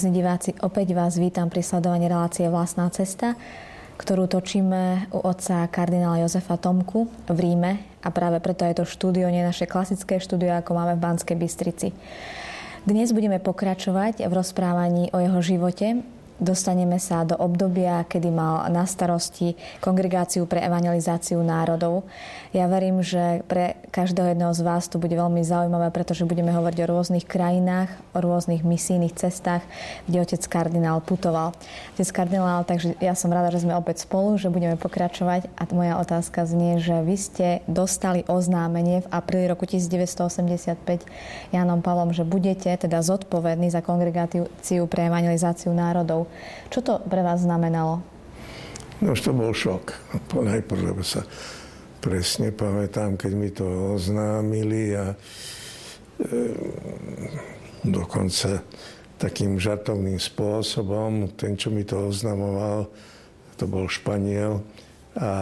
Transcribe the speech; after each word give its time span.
Milí 0.00 0.24
diváci, 0.24 0.56
opäť 0.64 0.96
vás 0.96 1.20
vítam 1.20 1.52
pri 1.52 1.60
sledovaní 1.60 2.08
relácie 2.08 2.48
Vlastná 2.48 2.88
cesta, 2.88 3.36
ktorú 4.00 4.32
točíme 4.32 5.12
u 5.12 5.20
otca 5.20 5.68
kardinála 5.68 6.24
Jozefa 6.24 6.56
Tomku 6.56 7.04
v 7.28 7.36
Ríme 7.36 8.00
a 8.00 8.08
práve 8.08 8.40
preto 8.40 8.64
je 8.64 8.80
to 8.80 8.88
štúdio, 8.88 9.28
nie 9.28 9.44
naše 9.44 9.68
klasické 9.68 10.16
štúdio, 10.16 10.56
ako 10.56 10.72
máme 10.72 10.96
v 10.96 11.04
Banskej 11.04 11.36
Bystrici. 11.36 11.92
Dnes 12.88 13.12
budeme 13.12 13.44
pokračovať 13.44 14.24
v 14.24 14.32
rozprávaní 14.32 15.12
o 15.12 15.20
jeho 15.20 15.36
živote 15.44 16.00
dostaneme 16.40 16.96
sa 16.96 17.22
do 17.28 17.36
obdobia, 17.36 18.02
kedy 18.08 18.32
mal 18.32 18.66
na 18.72 18.88
starosti 18.88 19.54
kongregáciu 19.84 20.48
pre 20.48 20.64
evangelizáciu 20.64 21.38
národov. 21.44 22.08
Ja 22.50 22.66
verím, 22.66 23.04
že 23.04 23.44
pre 23.46 23.78
každého 23.94 24.34
jedného 24.34 24.50
z 24.50 24.64
vás 24.66 24.90
to 24.90 24.98
bude 24.98 25.14
veľmi 25.14 25.44
zaujímavé, 25.44 25.94
pretože 25.94 26.26
budeme 26.26 26.50
hovoriť 26.50 26.78
o 26.82 26.90
rôznych 26.90 27.28
krajinách, 27.28 27.92
o 28.16 28.18
rôznych 28.18 28.66
misijných 28.66 29.14
cestách, 29.14 29.62
kde 30.08 30.24
otec 30.24 30.42
kardinál 30.50 30.98
putoval. 31.04 31.54
Otec 31.94 32.10
kardinál, 32.10 32.66
takže 32.66 32.96
ja 32.98 33.14
som 33.14 33.30
rada, 33.30 33.52
že 33.54 33.62
sme 33.62 33.76
opäť 33.76 34.02
spolu, 34.08 34.40
že 34.40 34.50
budeme 34.50 34.74
pokračovať 34.80 35.46
a 35.54 35.62
moja 35.70 36.00
otázka 36.00 36.48
znie, 36.48 36.80
že 36.80 37.04
vy 37.04 37.16
ste 37.20 37.46
dostali 37.68 38.24
oznámenie 38.26 39.04
v 39.04 39.10
apríli 39.12 39.46
roku 39.46 39.68
1985 39.68 41.06
Jánom 41.52 41.84
Pavlom, 41.84 42.10
že 42.16 42.24
budete 42.26 42.72
teda 42.74 43.04
zodpovední 43.04 43.68
za 43.70 43.84
kongregáciu 43.84 44.48
pre 44.88 45.06
evangelizáciu 45.06 45.70
národov. 45.70 46.29
Čo 46.70 46.80
to 46.80 46.92
pre 47.06 47.22
vás 47.24 47.42
znamenalo? 47.42 48.04
No 49.00 49.16
už 49.16 49.20
to 49.24 49.32
bol 49.32 49.52
šok. 49.52 49.96
Najprv, 50.36 50.92
lebo 50.92 51.00
sa 51.00 51.24
presne 52.00 52.52
pamätám, 52.52 53.16
keď 53.16 53.32
mi 53.32 53.50
to 53.52 53.96
oznámili 53.96 54.96
a 54.96 55.12
e, 55.12 55.16
dokonca 57.84 58.60
takým 59.20 59.60
žartovným 59.60 60.16
spôsobom. 60.16 61.32
Ten, 61.36 61.56
čo 61.56 61.68
mi 61.68 61.84
to 61.84 62.08
oznamoval, 62.08 62.88
to 63.60 63.68
bol 63.68 63.84
Španiel 63.88 64.64
a 65.16 65.32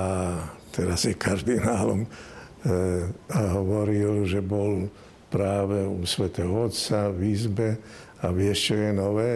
teraz 0.75 1.06
je 1.06 1.14
kardinálom 1.14 2.03
e, 2.03 2.09
a 3.31 3.41
hovoril, 3.55 4.27
že 4.27 4.42
bol 4.42 4.91
práve 5.31 5.86
u 5.86 6.03
svätého 6.03 6.50
Otca 6.50 7.11
v 7.14 7.31
izbe 7.31 7.78
a 8.19 8.34
vieš, 8.34 8.72
čo 8.72 8.75
je 8.75 8.91
nové? 8.91 9.34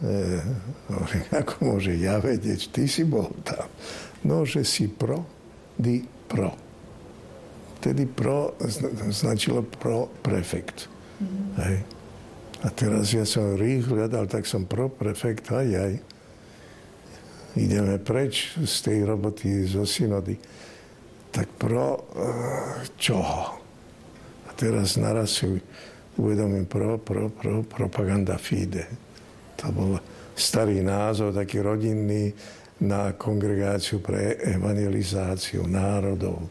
E, 0.00 0.40
hovorím, 0.88 1.26
ako 1.44 1.52
môže 1.60 1.92
ja 1.92 2.16
vedieť, 2.16 2.72
ty 2.72 2.88
si 2.88 3.04
bol 3.04 3.28
tam. 3.44 3.68
No, 4.24 4.48
že 4.48 4.64
si 4.64 4.88
pro, 4.88 5.24
di 5.76 6.00
pro. 6.28 6.56
Vtedy 7.80 8.04
pro 8.08 8.56
značilo 9.08 9.64
pro 9.64 10.08
prefekt. 10.20 10.88
Mm. 11.20 11.52
Hej. 11.64 11.76
A 12.60 12.68
teraz 12.68 13.12
ja 13.16 13.24
som 13.24 13.56
rýchlo 13.56 13.96
hľadal, 14.04 14.28
tak 14.28 14.44
som 14.44 14.68
pro 14.68 14.92
prefekt, 14.92 15.48
aj, 15.48 15.68
aj. 15.68 15.92
Ideme 17.56 17.96
preč 17.96 18.52
z 18.60 18.74
tej 18.84 18.98
roboty 19.08 19.64
zo 19.64 19.88
synody. 19.88 20.36
Tak 21.32 21.56
pro 21.56 21.96
uh, 21.96 22.84
čoho? 23.00 23.56
A 24.44 24.50
teraz 24.52 25.00
naraz 25.00 25.40
si 25.40 25.48
uvedomím 26.20 26.68
pro, 26.68 27.00
pro, 27.00 27.32
pro, 27.32 27.64
propaganda 27.64 28.36
fide 28.36 29.09
to 29.60 29.68
bol 29.68 30.00
starý 30.32 30.80
názov, 30.80 31.36
taký 31.36 31.60
rodinný, 31.60 32.32
na 32.80 33.12
kongregáciu 33.12 34.00
pre 34.00 34.40
evangelizáciu 34.40 35.68
národov. 35.68 36.48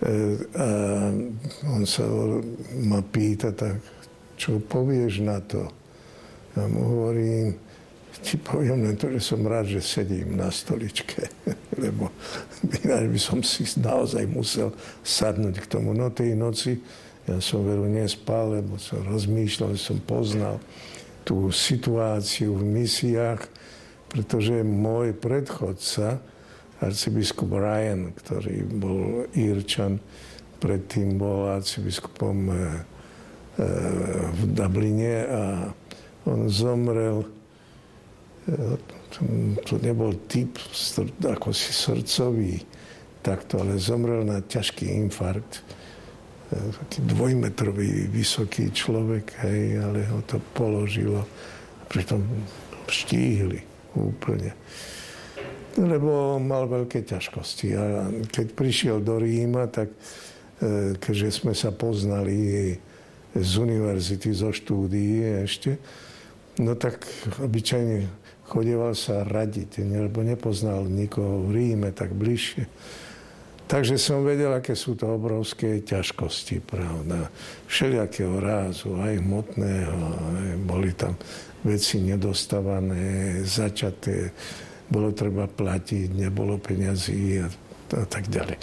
E, 0.00 0.16
a 0.56 0.68
on 1.76 1.84
sa 1.84 2.08
ma 2.80 3.04
pýta, 3.04 3.52
tak 3.52 3.76
čo 4.40 4.64
povieš 4.64 5.20
na 5.20 5.36
to? 5.44 5.68
Ja 6.56 6.64
mu 6.72 6.80
hovorím, 6.88 7.52
ti 8.24 8.40
poviem 8.40 8.88
len 8.88 8.96
to, 8.96 9.12
že 9.12 9.20
som 9.20 9.44
rád, 9.44 9.68
že 9.68 9.84
sedím 9.84 10.40
na 10.40 10.48
stoličke, 10.48 11.28
lebo 11.84 12.08
ináč 12.64 13.04
by 13.12 13.20
som 13.20 13.38
si 13.44 13.68
naozaj 13.76 14.24
musel 14.24 14.72
sadnúť 15.04 15.60
k 15.60 15.66
tomu. 15.68 15.92
No 15.92 16.08
tej 16.08 16.32
noci 16.32 16.80
ja 17.28 17.36
som 17.44 17.60
veru 17.60 17.84
nespal, 17.84 18.56
lebo 18.56 18.80
som 18.80 19.04
rozmýšľal, 19.04 19.76
som 19.76 20.00
poznal 20.00 20.56
tú 21.26 21.50
situáciu 21.50 22.54
v 22.54 22.62
misiách, 22.62 23.42
pretože 24.06 24.62
môj 24.62 25.10
predchodca, 25.18 26.22
arcibiskup 26.78 27.50
Ryan, 27.50 28.14
ktorý 28.14 28.56
bol 28.78 29.26
Írčan, 29.34 29.98
predtým 30.62 31.18
bol 31.18 31.50
arcibiskupom 31.50 32.36
e, 32.46 32.54
e, 32.54 32.62
v 34.30 34.40
Dubline 34.54 35.16
a 35.26 35.42
on 36.30 36.46
zomrel, 36.46 37.26
e, 38.46 38.76
to 39.64 39.74
nebol 39.80 40.14
typ 40.30 40.60
ako 41.24 41.50
si 41.50 41.72
srdcový, 41.72 42.62
takto, 43.24 43.58
ale 43.64 43.82
zomrel 43.82 44.22
na 44.22 44.38
ťažký 44.44 44.86
infarkt 44.86 45.66
taký 46.50 47.02
dvojmetrový 47.02 48.06
vysoký 48.06 48.70
človek, 48.70 49.34
hej, 49.42 49.82
ale 49.82 50.06
ho 50.06 50.22
to 50.22 50.38
položilo. 50.54 51.26
Pritom 51.90 52.22
štíhli 52.86 53.58
úplne. 53.98 54.54
Lebo 55.76 56.38
mal 56.40 56.70
veľké 56.70 57.04
ťažkosti. 57.04 57.68
A 57.76 58.08
keď 58.30 58.46
prišiel 58.54 59.02
do 59.02 59.20
Ríma, 59.20 59.68
tak 59.68 59.92
e, 59.92 60.96
keďže 60.96 61.44
sme 61.44 61.52
sa 61.52 61.74
poznali 61.74 62.72
z 63.36 63.52
univerzity, 63.60 64.32
zo 64.32 64.54
štúdií 64.54 65.44
ešte, 65.44 65.76
no 66.62 66.72
tak 66.78 67.04
obyčajne 67.36 68.08
chodeval 68.46 68.94
sa 68.96 69.26
radiť, 69.26 69.84
lebo 69.84 70.22
nepoznal 70.22 70.86
nikoho 70.86 71.44
v 71.44 71.48
Ríme 71.52 71.90
tak 71.92 72.14
bližšie. 72.14 72.64
Takže 73.66 73.98
som 73.98 74.22
vedel, 74.22 74.54
aké 74.54 74.78
sú 74.78 74.94
to 74.94 75.10
obrovské 75.10 75.82
ťažkosti, 75.82 76.62
pravda. 76.62 77.26
Všelijakého 77.66 78.38
rázu, 78.38 78.94
aj 78.94 79.18
hmotného, 79.18 79.98
aj 80.22 80.50
boli 80.62 80.94
tam 80.94 81.18
veci 81.66 81.98
nedostávané, 81.98 83.42
začaté, 83.42 84.30
bolo 84.86 85.10
treba 85.10 85.50
platiť, 85.50 86.14
nebolo 86.14 86.62
peňazí 86.62 87.42
a, 87.42 87.50
a 87.98 88.04
tak 88.06 88.30
ďalej. 88.30 88.54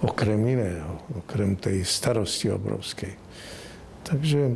Okrem 0.00 0.40
iného, 0.40 1.04
okrem 1.12 1.52
tej 1.60 1.84
starosti 1.84 2.48
obrovskej. 2.48 3.12
Takže 4.00 4.40
e, 4.48 4.54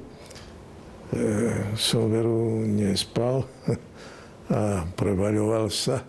som 1.77 2.09
veru 2.09 2.65
nespal 2.65 3.45
a 4.57 4.89
prevaľoval 4.97 5.69
sa 5.69 6.01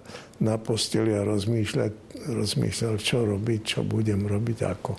na 0.42 0.56
posteli 0.62 1.14
a 1.18 1.25
rozmýšľať, 1.25 1.92
rozmýšľal, 2.30 2.96
čo 3.02 3.25
robiť, 3.25 3.62
čo 3.66 3.80
budem 3.81 4.25
robiť, 4.30 4.58
ako. 4.66 4.94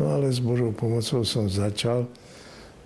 No 0.00 0.16
ale 0.16 0.32
s 0.32 0.40
Božou 0.40 0.72
pomocou 0.72 1.20
som 1.26 1.50
začal. 1.50 2.08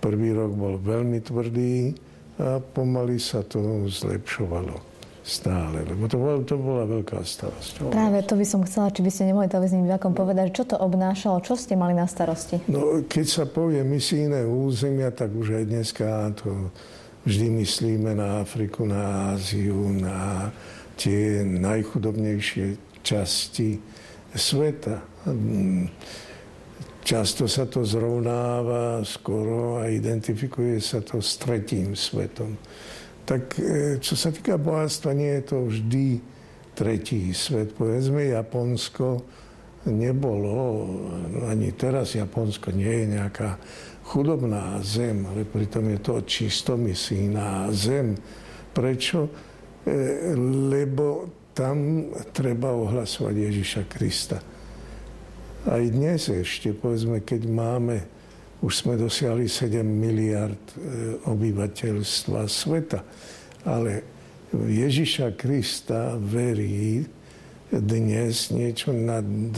Prvý 0.03 0.35
rok 0.35 0.51
bol 0.53 0.75
veľmi 0.75 1.23
tvrdý 1.23 1.95
a 2.41 2.59
pomaly 2.59 3.15
sa 3.15 3.41
to 3.47 3.87
zlepšovalo 3.87 4.95
stále, 5.25 5.81
lebo 5.81 6.05
to 6.05 6.21
bola, 6.21 6.37
to 6.45 6.53
bola 6.53 6.83
veľká 6.85 7.17
starosť. 7.25 7.89
Práve 7.89 8.21
to 8.21 8.37
by 8.37 8.45
som 8.45 8.61
chcela, 8.61 8.93
či 8.93 9.01
by 9.01 9.09
ste 9.09 9.25
nemohli 9.25 9.49
televíznym 9.49 9.89
divákom 9.89 10.13
povedať, 10.13 10.53
čo 10.53 10.63
to 10.69 10.77
obnášalo, 10.77 11.41
čo 11.41 11.57
ste 11.57 11.73
mali 11.73 11.97
na 11.97 12.05
starosti? 12.05 12.61
No, 12.69 13.01
keď 13.01 13.25
sa 13.25 13.43
povie 13.49 13.81
misijné 13.81 14.45
územia, 14.45 15.09
tak 15.09 15.33
už 15.33 15.57
aj 15.57 15.65
dneska 15.65 16.29
to 16.37 16.69
vždy 17.25 17.57
myslíme 17.65 18.13
na 18.13 18.45
Afriku, 18.45 18.85
na 18.85 19.33
Áziu, 19.33 19.89
na 19.97 20.53
tie 20.95 21.43
najchudobnejšie 21.43 22.99
časti 23.03 23.79
sveta. 24.35 25.03
Často 27.05 27.45
sa 27.45 27.69
to 27.69 27.85
zrovnáva 27.85 29.05
skoro 29.05 29.77
a 29.77 29.93
identifikuje 29.93 30.81
sa 30.81 31.05
to 31.05 31.21
s 31.21 31.37
tretím 31.37 31.93
svetom. 31.93 32.57
Tak 33.25 33.57
e, 33.61 33.97
čo 34.01 34.17
sa 34.17 34.33
týka 34.33 34.57
bohatstva, 34.57 35.13
nie 35.13 35.37
je 35.37 35.43
to 35.45 35.57
vždy 35.69 36.07
tretí 36.73 37.29
svet. 37.33 37.77
Povedzme, 37.77 38.33
Japonsko 38.33 39.21
nebolo, 39.85 40.57
ani 41.45 41.69
teraz 41.77 42.17
Japonsko 42.17 42.73
nie 42.73 43.05
je 43.05 43.05
nejaká 43.21 43.61
chudobná 44.09 44.81
zem, 44.81 45.25
ale 45.29 45.45
pritom 45.45 45.85
je 45.93 45.99
to 46.01 46.15
čistomyslná 46.25 47.69
zem. 47.73 48.17
Prečo? 48.73 49.29
E, 49.85 50.33
lebo 50.73 51.29
tam 51.53 52.09
treba 52.33 52.73
ohlasovať 52.73 53.35
Ježiša 53.37 53.81
Krista. 53.85 54.41
Aj 55.65 55.83
dnes 55.85 56.25
ešte, 56.25 56.73
povedzme, 56.73 57.21
keď 57.21 57.41
máme, 57.45 57.97
už 58.65 58.73
sme 58.81 58.97
dosiahli 58.97 59.45
7 59.45 59.85
miliard 59.85 60.61
e, 60.73 61.21
obyvateľstva 61.29 62.49
sveta, 62.49 63.05
ale 63.65 64.01
Ježiša 64.53 65.37
Krista 65.37 66.17
verí 66.17 67.05
dnes 67.69 68.49
niečo 68.49 68.89
na 68.93 69.21
2 69.21 69.53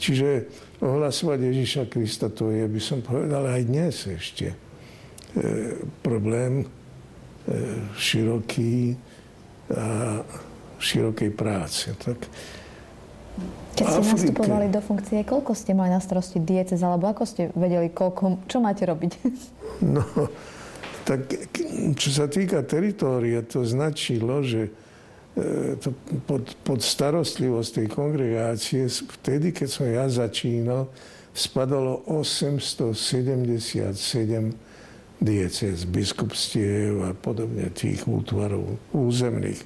Čiže 0.00 0.48
ohlasovať 0.80 1.38
Ježiša 1.52 1.84
Krista 1.92 2.32
to 2.32 2.48
je, 2.50 2.66
by 2.66 2.80
som 2.80 3.02
povedal, 3.04 3.46
aj 3.46 3.62
dnes 3.68 4.06
ešte 4.08 4.50
e, 4.50 4.56
problém 6.00 6.64
e, 6.64 6.66
široký 7.94 8.96
a 9.70 10.20
širokej 10.80 11.30
práce. 11.32 11.94
Tak 11.96 12.28
keď 13.74 13.86
ste 13.90 14.06
nastupovali 14.06 14.70
do 14.70 14.78
funkcie, 14.78 15.26
koľko 15.26 15.50
ste 15.58 15.74
mali 15.74 15.90
na 15.90 15.98
starosti 15.98 16.38
diecez, 16.38 16.78
alebo 16.78 17.10
ako 17.10 17.26
ste 17.26 17.50
vedeli, 17.58 17.90
koľko, 17.90 18.46
čo 18.46 18.62
máte 18.62 18.86
robiť? 18.86 19.12
No, 19.82 20.06
tak 21.02 21.34
čo 21.98 22.08
sa 22.14 22.30
týka 22.30 22.62
teritória, 22.62 23.42
to 23.42 23.66
značilo, 23.66 24.38
že 24.46 24.70
e, 25.34 25.74
to 25.82 25.90
pod, 26.30 26.46
pod 26.62 26.78
starostlivosť 26.78 27.82
tej 27.82 27.86
kongregácie, 27.90 28.86
vtedy, 28.86 29.50
keď 29.50 29.68
som 29.68 29.90
ja 29.90 30.06
začínal, 30.06 30.86
spadalo 31.34 32.06
877 32.06 33.98
diecez, 35.18 35.76
biskupstiev 35.90 37.02
a 37.02 37.18
podobne 37.18 37.66
tých 37.74 38.06
útvarov 38.06 38.78
územných. 38.94 39.58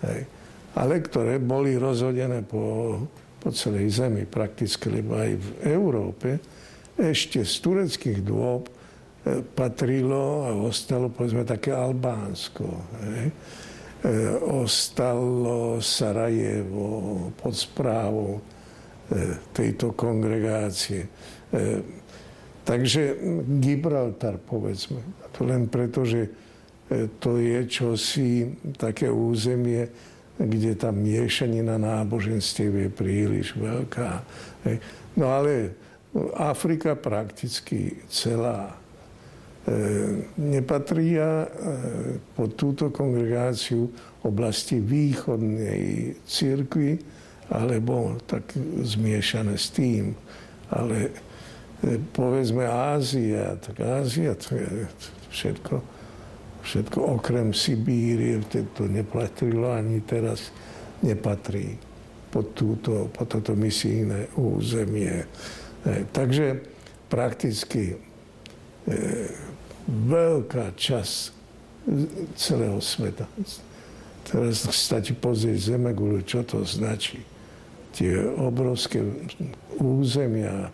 Hej. 0.00 0.24
Ale 0.72 1.04
ktoré 1.04 1.36
boli 1.36 1.76
rozhodené 1.76 2.44
po 2.44 2.96
po 3.42 3.50
celej 3.50 3.98
zemi 3.98 4.22
prakticky, 4.22 4.86
lebo 4.86 5.18
aj 5.18 5.34
v 5.34 5.48
Európe 5.74 6.38
ešte 6.94 7.42
z 7.42 7.54
tureckých 7.58 8.22
dôb 8.22 8.70
e, 8.70 8.72
patrilo 9.42 10.46
a 10.46 10.54
ostalo 10.54 11.10
povedzme 11.10 11.42
také 11.42 11.74
Albánsko. 11.74 12.66
Hej. 13.02 13.26
E, 13.26 13.32
ostalo 14.46 15.82
Sarajevo 15.82 17.34
pod 17.34 17.54
správou 17.58 18.38
e, 18.38 18.42
tejto 19.50 19.98
kongregácie. 19.98 21.10
Takže 22.64 23.20
Gibraltar, 23.60 24.40
povedzme. 24.40 25.04
To 25.36 25.44
len 25.44 25.68
preto, 25.68 26.00
že 26.00 26.32
to 27.20 27.36
je 27.36 27.60
čosi, 27.68 28.56
také 28.80 29.12
územie, 29.12 29.84
kde 30.40 30.72
tá 30.74 30.90
miešanina 30.90 31.76
náboženstiev 31.76 32.72
je 32.72 32.88
príliš 32.88 33.52
veľká. 33.56 34.24
No 35.16 35.28
ale 35.28 35.76
Afrika 36.36 36.96
prakticky 36.96 38.04
celá 38.08 38.68
e, 38.68 38.74
nepatria 40.36 41.44
e, 41.44 41.48
pod 42.36 42.56
túto 42.56 42.92
kongregáciu 42.92 43.88
oblasti 44.24 44.80
východnej 44.80 46.16
církvy, 46.24 47.00
alebo 47.52 48.16
tak 48.24 48.44
zmiešané 48.84 49.56
s 49.56 49.72
tým. 49.72 50.16
Ale 50.72 51.12
e, 51.80 51.96
povedzme 52.12 52.64
Ázia, 52.68 53.56
tak 53.60 53.80
Ázia 53.80 54.36
to 54.36 54.56
je 54.56 54.70
všetko 55.32 55.91
Všetko 56.62 57.18
okrem 57.18 57.50
Sibírie, 57.50 58.38
to 58.74 58.86
nepatrilo 58.86 59.74
ani 59.74 59.98
teraz 60.06 60.54
nepatrí 61.02 61.74
pod, 62.30 62.54
túto, 62.54 63.10
pod 63.10 63.28
toto 63.28 63.52
misijné 63.52 64.30
územie. 64.38 65.26
E, 65.84 66.06
takže 66.14 66.62
prakticky 67.10 67.92
e, 67.92 67.96
veľká 69.90 70.72
časť 70.78 71.42
celého 72.38 72.78
sveta. 72.78 73.26
Teraz 74.22 74.62
stačí 74.70 75.18
pozrieť 75.18 75.74
Zemegulu, 75.74 76.22
čo 76.22 76.46
to 76.46 76.62
značí. 76.62 77.20
Tie 77.92 78.16
obrovské 78.38 79.02
územia, 79.82 80.70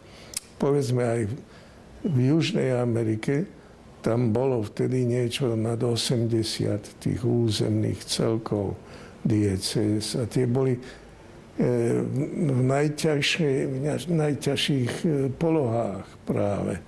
povedzme 0.60 1.02
aj 1.02 1.20
v 2.06 2.16
Južnej 2.30 2.76
Amerike, 2.76 3.48
tam 4.00 4.30
bolo 4.30 4.62
vtedy 4.62 5.04
niečo 5.04 5.58
nad 5.58 5.82
80 5.82 7.02
tých 7.02 7.20
územných 7.22 8.00
celkov 8.06 8.78
dieces 9.26 10.14
a 10.14 10.24
tie 10.30 10.46
boli 10.46 10.78
e, 10.78 10.80
v 12.48 12.62
najťažších 14.08 14.92
e, 15.02 15.08
polohách 15.34 16.06
práve. 16.22 16.78
E, 16.78 16.82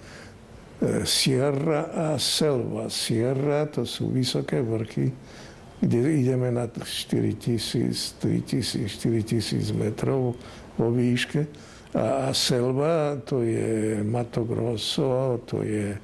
Sierra 1.04 1.90
a 1.90 2.06
Selva. 2.16 2.86
Sierra 2.88 3.66
to 3.66 3.82
sú 3.82 4.14
vysoké 4.14 4.62
vrchy, 4.62 5.10
kde 5.82 5.98
ideme 6.24 6.48
na 6.54 6.70
4 6.70 6.86
tisíc, 7.36 8.14
3 8.22 8.40
tisíc, 8.46 8.86
4 9.02 9.22
tisíc 9.26 9.74
metrov 9.74 10.38
vo 10.78 10.88
výške. 10.94 11.44
A 11.90 12.30
Selva 12.30 13.18
to 13.26 13.42
je 13.42 13.98
Mato 14.06 14.46
Grosso, 14.46 15.42
to 15.42 15.66
je 15.66 15.98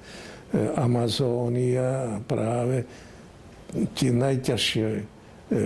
Amazónia 0.78 2.16
a 2.16 2.22
práve 2.22 2.86
tie 3.92 4.14
najťažšie 4.14 4.86
e, 4.86 5.02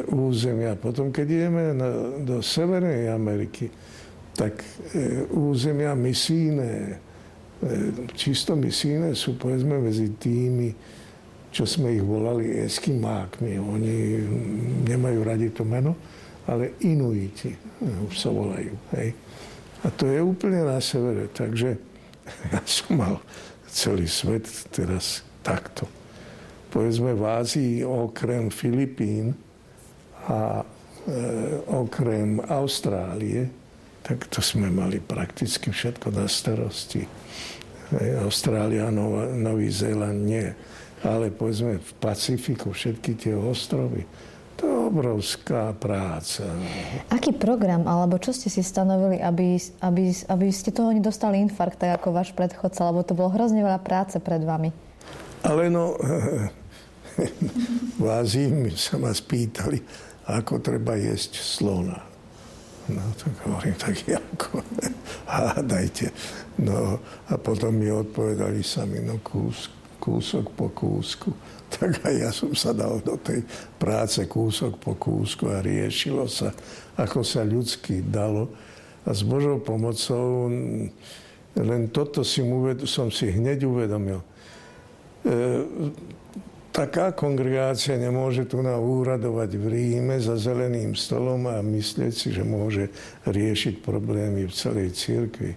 územia. 0.08 0.74
Potom, 0.80 1.12
keď 1.12 1.26
ideme 1.28 1.64
na, 1.76 1.88
do 2.24 2.40
Severnej 2.40 3.12
Ameriky, 3.12 3.68
tak 4.34 4.64
e, 4.96 5.28
územia 5.30 5.92
misíne, 5.92 6.96
čisto 8.16 8.56
misíne 8.56 9.12
sú 9.12 9.36
povedzme 9.36 9.76
medzi 9.76 10.16
tými, 10.16 10.72
čo 11.52 11.68
sme 11.68 11.92
ich 11.92 12.04
volali 12.04 12.64
eskimákmi. 12.64 13.60
Oni 13.60 13.96
nemajú 14.88 15.20
radi 15.20 15.52
to 15.52 15.66
meno, 15.66 15.92
ale 16.48 16.80
inuiti 16.86 17.52
už 18.08 18.14
sa 18.16 18.32
volajú. 18.32 18.72
Hej. 18.96 19.12
A 19.84 19.86
to 19.92 20.08
je 20.08 20.20
úplne 20.24 20.64
na 20.64 20.80
severe. 20.80 21.28
Takže 21.32 21.76
ja 22.54 22.60
som 22.64 22.96
mal 22.96 23.14
celý 23.70 24.10
svet 24.10 24.46
teraz 24.74 25.22
takto. 25.40 25.86
Povedzme 26.70 27.14
v 27.14 27.24
Ázii 27.26 27.74
okrem 27.82 28.50
Filipín 28.50 29.34
a 30.30 30.62
e, 30.62 30.64
okrem 31.66 32.38
Austrálie, 32.46 33.50
tak 34.06 34.30
to 34.30 34.38
sme 34.38 34.70
mali 34.70 35.02
prakticky 35.02 35.74
všetko 35.74 36.14
na 36.14 36.30
starosti. 36.30 37.02
E, 37.02 37.08
Austrália, 38.22 38.90
Nový 39.34 39.66
Zéland 39.66 40.22
nie. 40.22 40.46
Ale 41.00 41.32
povedzme 41.32 41.80
v 41.80 41.92
Pacifiku 41.98 42.70
všetky 42.70 43.16
tie 43.16 43.34
ostrovy, 43.34 44.04
obrovská 44.90 45.70
práca. 45.78 46.42
Aký 47.14 47.30
program, 47.30 47.86
alebo 47.86 48.18
čo 48.18 48.34
ste 48.34 48.50
si 48.50 48.66
stanovili, 48.66 49.22
aby, 49.22 49.54
aby, 49.86 50.10
aby 50.26 50.46
ste 50.50 50.74
toho 50.74 50.90
nedostali 50.90 51.38
infarkt, 51.38 51.78
tak 51.78 52.02
ako 52.02 52.10
váš 52.10 52.34
predchodca, 52.34 52.90
lebo 52.90 53.06
to 53.06 53.14
bolo 53.14 53.30
hrozne 53.30 53.62
veľa 53.62 53.78
práce 53.78 54.18
pred 54.18 54.42
vami? 54.42 54.74
Ale 55.46 55.70
no, 55.70 55.94
v 58.02 58.06
Ázii 58.10 58.50
sa 58.74 58.98
ma 58.98 59.14
spýtali, 59.14 59.78
ako 60.26 60.58
treba 60.58 60.98
jesť 60.98 61.38
slona. 61.38 62.02
No, 62.90 63.06
tak 63.14 63.32
hovorím, 63.46 63.76
tak 63.78 63.94
ako? 64.10 64.66
Hádajte. 65.30 66.10
No, 66.58 66.98
a 67.30 67.38
potom 67.38 67.78
mi 67.78 67.86
odpovedali 67.86 68.66
sami, 68.66 68.98
no 68.98 69.22
kús, 69.22 69.70
kúsok 70.02 70.50
po 70.58 70.66
kúsku 70.74 71.30
tak 71.78 72.02
aj 72.02 72.14
ja 72.18 72.30
som 72.34 72.50
sa 72.54 72.74
dal 72.74 72.98
do 73.02 73.14
tej 73.20 73.46
práce 73.78 74.26
kúsok 74.26 74.82
po 74.82 74.98
kúsku 74.98 75.46
a 75.46 75.62
riešilo 75.62 76.26
sa, 76.26 76.50
ako 76.98 77.22
sa 77.22 77.46
ľudsky 77.46 78.02
dalo. 78.02 78.50
A 79.06 79.14
s 79.16 79.24
Božou 79.24 79.62
pomocou 79.62 80.50
len 81.56 81.90
toto 81.90 82.22
si 82.22 82.42
uved- 82.42 82.86
som 82.86 83.10
si 83.10 83.26
hneď 83.26 83.66
uvedomil. 83.66 84.22
E, 84.22 84.26
taká 86.70 87.10
kongregácia 87.10 87.98
nemôže 87.98 88.46
tu 88.46 88.62
na 88.62 88.78
úradovať 88.78 89.50
v 89.58 89.64
Ríme 89.66 90.16
za 90.22 90.38
zeleným 90.38 90.94
stolom 90.94 91.50
a 91.50 91.58
myslieť 91.58 92.12
si, 92.14 92.28
že 92.30 92.46
môže 92.46 92.88
riešiť 93.26 93.82
problémy 93.82 94.46
v 94.46 94.54
celej 94.54 94.94
cirkvi. 94.94 95.54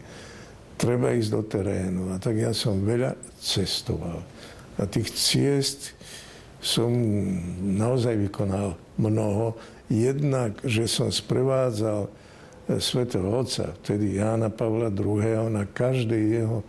treba 0.73 1.15
ísť 1.15 1.31
do 1.31 1.41
terénu. 1.45 2.11
A 2.11 2.19
tak 2.19 2.35
ja 2.35 2.51
som 2.51 2.81
veľa 2.83 3.15
cestoval. 3.39 4.19
A 4.75 4.83
tých 4.89 5.13
ciest 5.13 5.95
som 6.63 6.87
naozaj 7.59 8.15
vykonal 8.15 8.79
mnoho. 8.95 9.59
Jednak, 9.91 10.63
že 10.63 10.87
som 10.87 11.11
sprevádzal 11.11 12.07
svätého 12.79 13.27
Otca, 13.27 13.75
vtedy 13.83 14.15
Jána 14.15 14.47
Pavla 14.47 14.87
II. 14.87 15.51
na 15.51 15.67
každej 15.67 16.23
jeho 16.39 16.63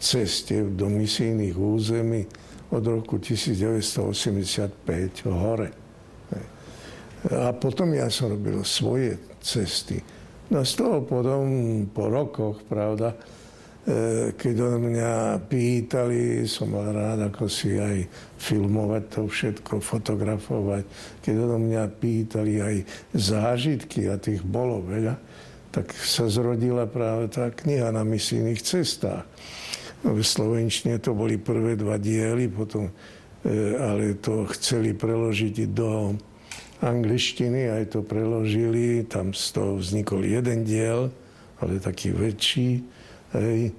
ceste 0.00 0.64
do 0.72 0.88
misijných 0.88 1.52
území 1.52 2.24
od 2.72 2.84
roku 2.88 3.20
1985 3.20 5.28
hore. 5.28 5.84
A 7.24 7.56
potom 7.56 7.96
ja 7.96 8.12
som 8.12 8.36
robil 8.36 8.60
svoje 8.64 9.16
cesty. 9.40 10.04
No 10.52 10.60
z 10.60 10.76
toho 10.76 11.00
potom 11.04 11.44
po 11.88 12.12
rokoch, 12.12 12.60
pravda, 12.68 13.16
e, 13.16 13.18
keď 14.40 14.54
od 14.64 14.76
mňa 14.80 15.44
pýtali, 15.44 16.48
som 16.48 16.72
mal 16.72 16.88
rád 16.88 17.28
ako 17.28 17.52
si 17.52 17.76
aj 17.76 18.08
filmovať 18.40 19.04
to 19.12 19.22
všetko, 19.28 19.72
fotografovať, 19.84 20.82
keď 21.20 21.34
od 21.44 21.52
mňa 21.60 21.82
pýtali 22.00 22.52
aj 22.64 22.76
zážitky 23.12 24.08
a 24.08 24.16
tých 24.16 24.40
bolo 24.40 24.80
veľa, 24.80 25.20
tak 25.68 25.92
sa 25.92 26.30
zrodila 26.32 26.88
práve 26.88 27.28
tá 27.28 27.52
kniha 27.52 27.92
na 27.92 28.08
misijných 28.08 28.64
cestách. 28.64 29.28
V 30.00 30.20
Slovenčine 30.20 30.96
to 30.96 31.12
boli 31.12 31.36
prvé 31.36 31.76
dva 31.76 32.00
diely, 32.00 32.48
potom, 32.48 32.88
e, 32.88 32.92
ale 33.76 34.16
to 34.16 34.48
chceli 34.56 34.96
preložiť 34.96 35.68
do 35.76 36.16
angličtiny, 36.80 37.68
aj 37.68 37.84
to 37.96 38.00
preložili, 38.00 39.04
tam 39.04 39.36
z 39.36 39.44
toho 39.56 39.76
vznikol 39.76 40.24
jeden 40.24 40.64
diel, 40.64 41.12
ale 41.60 41.80
taký 41.80 42.12
väčší. 42.16 42.84
Hej. 43.34 43.74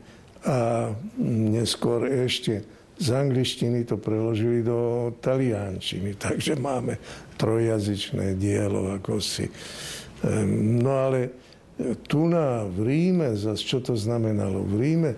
A 0.45 0.91
neskôr 1.25 2.05
ešte 2.05 2.61
z 2.95 3.07
angličtiny 3.11 3.83
to 3.83 3.99
preložili 3.99 4.63
do 4.63 5.11
taliančiny, 5.19 6.15
takže 6.25 6.55
máme 6.55 6.99
trojjazyčné 7.35 8.39
dielo, 8.39 8.95
ako 8.95 9.19
si. 9.19 9.47
No 10.79 10.91
ale 10.95 11.19
tu 12.07 12.31
na 12.31 12.63
v 12.63 12.87
Ríme, 12.87 13.35
zase 13.35 13.67
čo 13.67 13.83
to 13.83 13.99
znamenalo? 13.99 14.63
V 14.63 14.73
Ríme 14.79 15.11
e, 15.11 15.17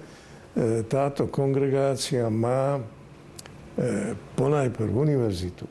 táto 0.90 1.30
kongregácia 1.30 2.26
má 2.34 2.82
e, 2.82 2.82
ponajprv 4.34 4.90
univerzitu, 4.90 5.70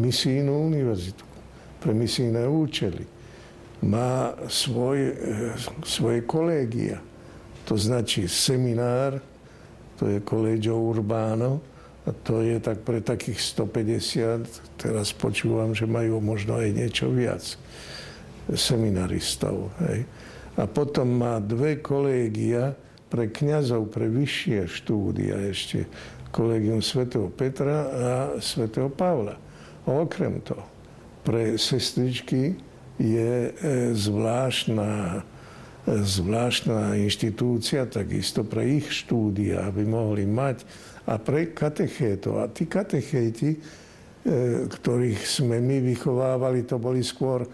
misijnú 0.00 0.64
univerzitu 0.64 1.28
pre 1.76 1.92
misijné 1.92 2.48
účely. 2.48 3.04
Má 3.84 4.32
svoj, 4.48 4.98
e, 4.98 5.14
svoje 5.84 6.24
kolégia, 6.24 7.04
to 7.68 7.76
značí 7.76 8.24
seminár, 8.24 9.20
to 10.00 10.08
je 10.08 10.24
Collegio 10.24 10.80
Urbano, 10.80 11.60
a 12.08 12.16
to 12.24 12.40
je 12.40 12.56
tak 12.56 12.80
pre 12.88 13.04
takých 13.04 13.36
150, 13.60 14.80
teraz 14.80 15.12
počúvam, 15.12 15.76
že 15.76 15.84
majú 15.84 16.24
možno 16.24 16.56
aj 16.56 16.72
niečo 16.72 17.12
viac 17.12 17.44
seminaristov. 18.48 19.68
Hej. 19.84 20.08
A 20.56 20.64
potom 20.64 21.20
má 21.20 21.36
dve 21.36 21.84
kolégia 21.84 22.72
pre 23.12 23.28
kňazov, 23.28 23.92
pre 23.92 24.08
vyššie 24.08 24.64
štúdia 24.64 25.36
ešte. 25.52 25.84
Kolegium 26.32 26.80
svätého 26.80 27.28
Petra 27.28 27.76
a 27.88 28.12
svätého 28.40 28.88
Pavla. 28.88 29.36
A 29.84 29.88
okrem 29.92 30.40
toho, 30.40 30.64
pre 31.28 31.60
sestričky 31.60 32.56
je 32.96 33.32
e, 33.48 33.50
zvláštna, 33.92 35.20
zvláštna 35.86 36.98
inštitúcia, 36.98 37.86
takisto 37.86 38.42
pre 38.42 38.82
ich 38.82 38.88
štúdia, 38.90 39.68
aby 39.68 39.86
mohli 39.86 40.26
mať. 40.26 40.64
A 41.08 41.16
pre 41.16 41.54
katechétov. 41.54 42.42
A 42.42 42.50
tí 42.50 42.68
katechéti, 42.68 43.56
e, 43.56 43.58
ktorých 44.68 45.20
sme 45.24 45.62
my 45.62 45.80
vychovávali, 45.80 46.68
to 46.68 46.76
boli 46.76 47.00
skôr 47.00 47.48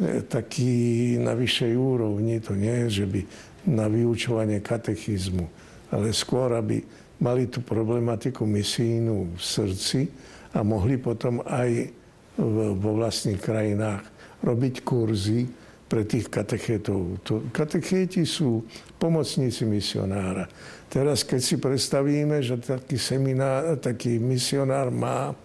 E, 0.00 0.24
taký 0.24 1.14
na 1.20 1.36
vyššej 1.36 1.72
úrovni. 1.76 2.40
To 2.40 2.56
nie 2.56 2.88
je, 2.88 3.04
že 3.04 3.06
by 3.06 3.20
na 3.68 3.86
vyučovanie 3.86 4.64
katechizmu, 4.64 5.46
ale 5.92 6.16
skôr, 6.16 6.56
aby 6.56 6.80
mali 7.20 7.46
tú 7.46 7.60
problematiku 7.62 8.42
misijnú 8.42 9.36
v 9.36 9.42
srdci 9.42 10.10
a 10.56 10.64
mohli 10.66 10.98
potom 10.98 11.44
aj 11.44 11.92
vo 12.40 12.90
vlastných 12.98 13.38
krajinách 13.38 14.02
robiť 14.42 14.82
kurzy 14.82 15.46
pre 15.92 16.08
tých 16.08 16.32
katechétov. 16.32 17.20
To, 17.28 17.34
katechéti 17.52 18.24
sú 18.24 18.64
pomocníci 18.96 19.68
misionára. 19.68 20.48
Teraz, 20.88 21.20
keď 21.20 21.40
si 21.44 21.60
predstavíme, 21.60 22.40
že 22.40 22.56
taký, 22.56 22.96
seminár, 22.96 23.76
taký 23.76 24.16
misionár 24.16 24.88
má 24.88 25.36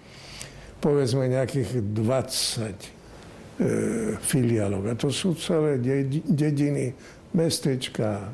povedzme 0.80 1.28
nejakých 1.28 1.84
20 1.92 2.98
E, 3.58 4.14
filiálok. 4.22 4.86
A 4.86 4.94
to 4.94 5.10
sú 5.10 5.34
celé 5.34 5.82
dediny, 6.30 6.94
mestečka. 7.34 8.30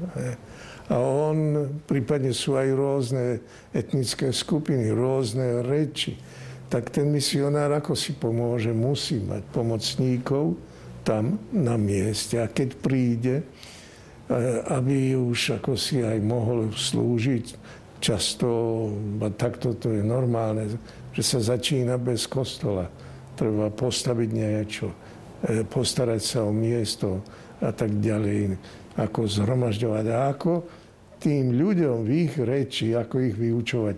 A 0.91 0.99
on, 0.99 1.63
prípadne 1.87 2.35
sú 2.35 2.59
aj 2.59 2.67
rôzne 2.75 3.39
etnické 3.71 4.35
skupiny, 4.35 4.91
rôzne 4.91 5.63
reči. 5.63 6.19
Tak 6.67 6.91
ten 6.91 7.07
misionár 7.07 7.71
ako 7.71 7.95
si 7.95 8.11
pomôže, 8.19 8.75
musí 8.75 9.23
mať 9.23 9.47
pomocníkov 9.55 10.59
tam 11.03 11.37
na 11.51 11.75
mieste. 11.75 12.39
A 12.39 12.47
keď 12.47 12.69
príde, 12.79 13.35
e, 13.39 13.45
aby 14.73 15.13
už 15.19 15.61
ako 15.61 15.77
si 15.77 16.01
aj 16.01 16.17
mohol 16.23 16.71
slúžiť, 16.73 17.45
často, 18.03 18.47
takto 19.39 19.79
to 19.79 19.95
je 19.95 20.03
normálne, 20.03 20.79
že 21.15 21.23
sa 21.23 21.39
začína 21.55 21.95
bez 21.95 22.27
kostola. 22.27 22.87
Treba 23.35 23.71
postaviť 23.71 24.29
niečo 24.31 24.87
E, 25.43 25.67
postarať 25.67 26.21
sa 26.23 26.39
o 26.47 26.55
miesto 26.55 27.19
a 27.59 27.75
tak 27.75 27.99
ďalej, 27.99 28.55
ako 28.95 29.27
zhromažďovať 29.27 30.05
a 30.07 30.31
ako 30.31 30.51
tým 31.19 31.51
ľuďom 31.59 32.07
v 32.07 32.09
ich 32.27 32.33
reči, 32.39 32.95
ako 32.95 33.15
ich 33.19 33.35
vyučovať 33.35 33.97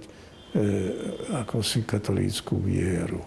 ako 1.35 1.59
si 1.59 1.83
katolícku 1.83 2.55
vieru. 2.63 3.19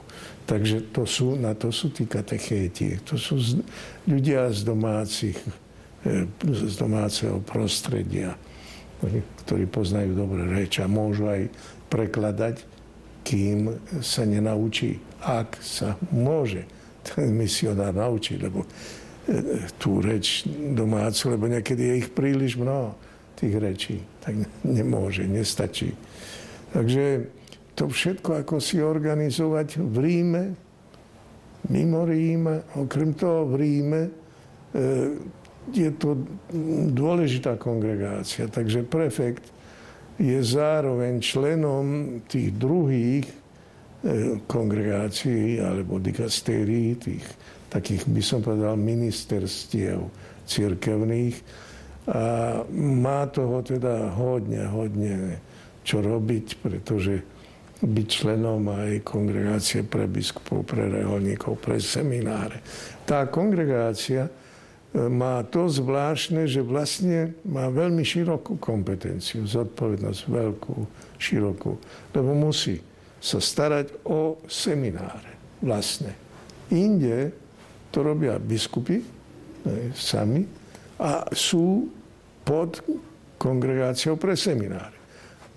Takže 0.48 0.88
to 0.96 1.04
sú, 1.04 1.36
na 1.36 1.52
to 1.52 1.68
sú 1.68 1.92
tí 1.92 2.08
katechéti. 2.08 3.04
To 3.04 3.20
sú 3.20 3.36
z, 3.36 3.60
ľudia 4.08 4.48
z 4.48 4.64
domácich, 4.64 5.36
e, 6.08 6.24
z 6.40 6.74
domáceho 6.80 7.44
prostredia, 7.44 8.32
ktorí 9.44 9.68
poznajú 9.68 10.16
dobre 10.16 10.48
reč 10.48 10.80
a 10.80 10.88
môžu 10.88 11.28
aj 11.28 11.52
prekladať, 11.92 12.64
kým 13.28 13.76
sa 14.00 14.24
nenaučí, 14.24 14.96
ak 15.20 15.60
sa 15.60 16.00
môže 16.08 16.64
ten 17.04 17.28
misionár 17.28 17.92
naučí, 17.92 18.40
lebo 18.40 18.64
e, 18.64 19.68
tú 19.76 20.00
reč 20.00 20.48
domácu, 20.48 21.36
lebo 21.36 21.44
niekedy 21.44 21.92
je 21.92 21.94
ich 22.00 22.08
príliš 22.08 22.56
mnoho, 22.56 22.96
tých 23.36 23.54
rečí. 23.60 23.96
Tak 24.24 24.64
nemôže, 24.64 25.28
nestačí. 25.28 25.92
Takže 26.72 27.04
to 27.74 27.88
všetko, 27.88 28.44
ako 28.44 28.60
si 28.60 28.82
organizovať 28.82 29.80
v 29.80 29.96
Ríme, 29.98 30.44
mimo 31.68 32.04
Ríma, 32.04 32.76
okrem 32.76 33.14
toho 33.14 33.48
v 33.48 33.54
Ríme, 33.56 34.02
e, 34.04 34.12
je 35.68 35.90
to 36.00 36.16
dôležitá 36.92 37.60
kongregácia. 37.60 38.48
Takže 38.48 38.88
prefekt 38.88 39.44
je 40.16 40.40
zároveň 40.40 41.20
členom 41.20 42.18
tých 42.24 42.56
druhých 42.56 43.28
E, 43.98 44.38
kongregácií 44.46 45.58
alebo 45.58 45.98
dikastérií, 45.98 46.94
tých 47.02 47.26
takých, 47.66 48.06
by 48.06 48.22
som 48.22 48.38
povedal, 48.38 48.78
ministerstiev 48.78 50.06
církevných. 50.46 51.34
A 52.06 52.62
má 52.70 53.26
toho 53.26 53.58
teda 53.58 54.14
hodne, 54.14 54.70
hodne 54.70 55.42
čo 55.88 56.04
robiť, 56.04 56.46
pretože 56.60 57.24
byť 57.80 58.06
členom 58.10 58.60
aj 58.68 59.06
kongregácie 59.06 59.86
pre 59.88 60.04
biskupov, 60.04 60.68
pre 60.68 60.92
reholníkov, 60.92 61.56
pre 61.56 61.80
semináre. 61.80 62.60
Tá 63.08 63.24
kongregácia 63.30 64.28
e, 64.28 64.30
má 65.08 65.40
to 65.48 65.70
zvláštne, 65.70 66.44
že 66.44 66.60
vlastne 66.60 67.38
má 67.48 67.72
veľmi 67.72 68.04
širokú 68.04 68.60
kompetenciu, 68.60 69.48
zodpovednosť 69.48 70.20
veľkú, 70.28 70.76
širokú, 71.16 71.72
lebo 72.12 72.30
musí 72.36 72.82
sa 73.16 73.40
starať 73.40 74.04
o 74.04 74.42
semináre 74.44 75.58
vlastne. 75.64 76.12
Inde 76.68 77.32
to 77.88 78.04
robia 78.04 78.36
biskupy 78.36 79.00
sami 79.94 80.46
a 80.98 81.26
sú 81.30 81.88
pod 82.42 82.82
kongregáciou 83.38 84.18
pre 84.18 84.34
semináre. 84.34 84.97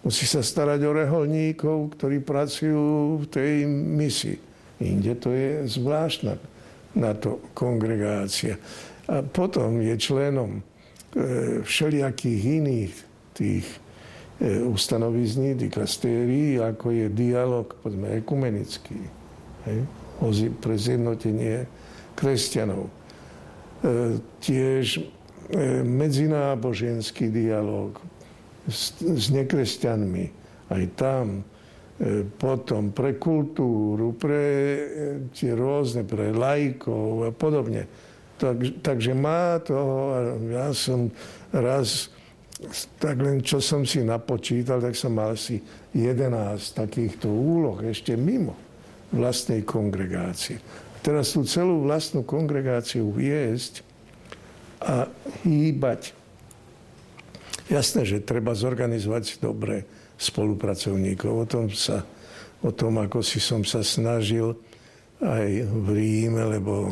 Musí 0.02 0.26
sa 0.26 0.42
starať 0.42 0.82
o 0.82 0.98
reholníkov, 0.98 1.94
ktorí 1.94 2.26
pracujú 2.26 3.22
v 3.22 3.26
tej 3.30 3.54
misii. 3.70 4.38
Inde 4.82 5.14
to 5.14 5.30
je 5.30 5.70
zvláštna 5.70 6.42
na 6.98 7.14
to 7.14 7.38
kongregácia. 7.54 8.58
A 9.06 9.22
potom 9.22 9.78
je 9.78 9.94
členom 10.02 10.58
e, 10.58 10.62
všelijakých 11.62 12.42
iných 12.42 12.94
tých 13.38 13.66
e, 14.42 14.66
ustanovizní, 14.66 15.54
dikastérií, 15.54 16.58
ako 16.58 16.86
je 16.90 17.06
dialog, 17.14 17.70
povedzme, 17.86 18.08
ekumenický, 18.18 19.00
hej, 19.70 19.80
pre 20.58 20.76
zjednotenie 20.82 21.70
kresťanov. 22.18 22.90
E, 22.90 22.92
tiež 24.42 24.98
e, 24.98 25.02
medzináboženský 25.86 27.30
dialog 27.30 28.02
s, 28.70 28.98
s 29.02 29.34
nekresťanmi, 29.34 30.26
aj 30.70 30.84
tam, 30.98 31.42
e, 31.98 32.24
potom 32.26 32.94
pre 32.94 33.18
kultúru, 33.18 34.14
pre 34.18 34.44
e, 34.46 34.82
tie 35.34 35.54
rôzne, 35.58 36.06
pre 36.06 36.34
lajkov 36.34 37.30
a 37.30 37.32
podobne. 37.34 37.86
Tak, 38.42 38.82
takže 38.82 39.14
má 39.14 39.62
to, 39.62 39.78
ja 40.50 40.74
som 40.74 41.14
raz, 41.54 42.10
tak 42.98 43.22
len 43.22 43.46
čo 43.46 43.62
som 43.62 43.86
si 43.86 44.02
napočítal, 44.02 44.82
tak 44.82 44.98
som 44.98 45.14
mal 45.14 45.38
asi 45.38 45.62
11 45.94 46.58
takýchto 46.58 47.30
úloh 47.30 47.78
ešte 47.86 48.18
mimo 48.18 48.58
vlastnej 49.14 49.62
kongregácie. 49.62 50.58
Teraz 51.02 51.34
tú 51.34 51.42
celú 51.46 51.86
vlastnú 51.86 52.22
kongregáciu 52.22 53.10
viesť 53.10 53.82
a 54.82 55.10
hýbať. 55.46 56.14
Jasné, 57.72 58.04
že 58.04 58.20
treba 58.20 58.52
zorganizovať 58.52 59.40
dobre 59.40 59.88
spolupracovníkov. 60.20 61.32
O 61.32 61.46
tom, 61.48 61.72
sa, 61.72 62.04
o 62.60 62.76
tom, 62.76 63.00
ako 63.00 63.24
si 63.24 63.40
som 63.40 63.64
sa 63.64 63.80
snažil 63.80 64.60
aj 65.24 65.72
v 65.72 65.88
Ríme, 65.96 66.44
lebo 66.52 66.92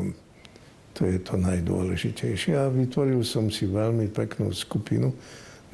to 0.95 1.03
je 1.03 1.19
to 1.19 1.35
najdôležitejšie. 1.35 2.55
A 2.55 2.71
vytvoril 2.71 3.19
som 3.27 3.51
si 3.51 3.67
veľmi 3.67 4.07
peknú 4.07 4.55
skupinu 4.55 5.11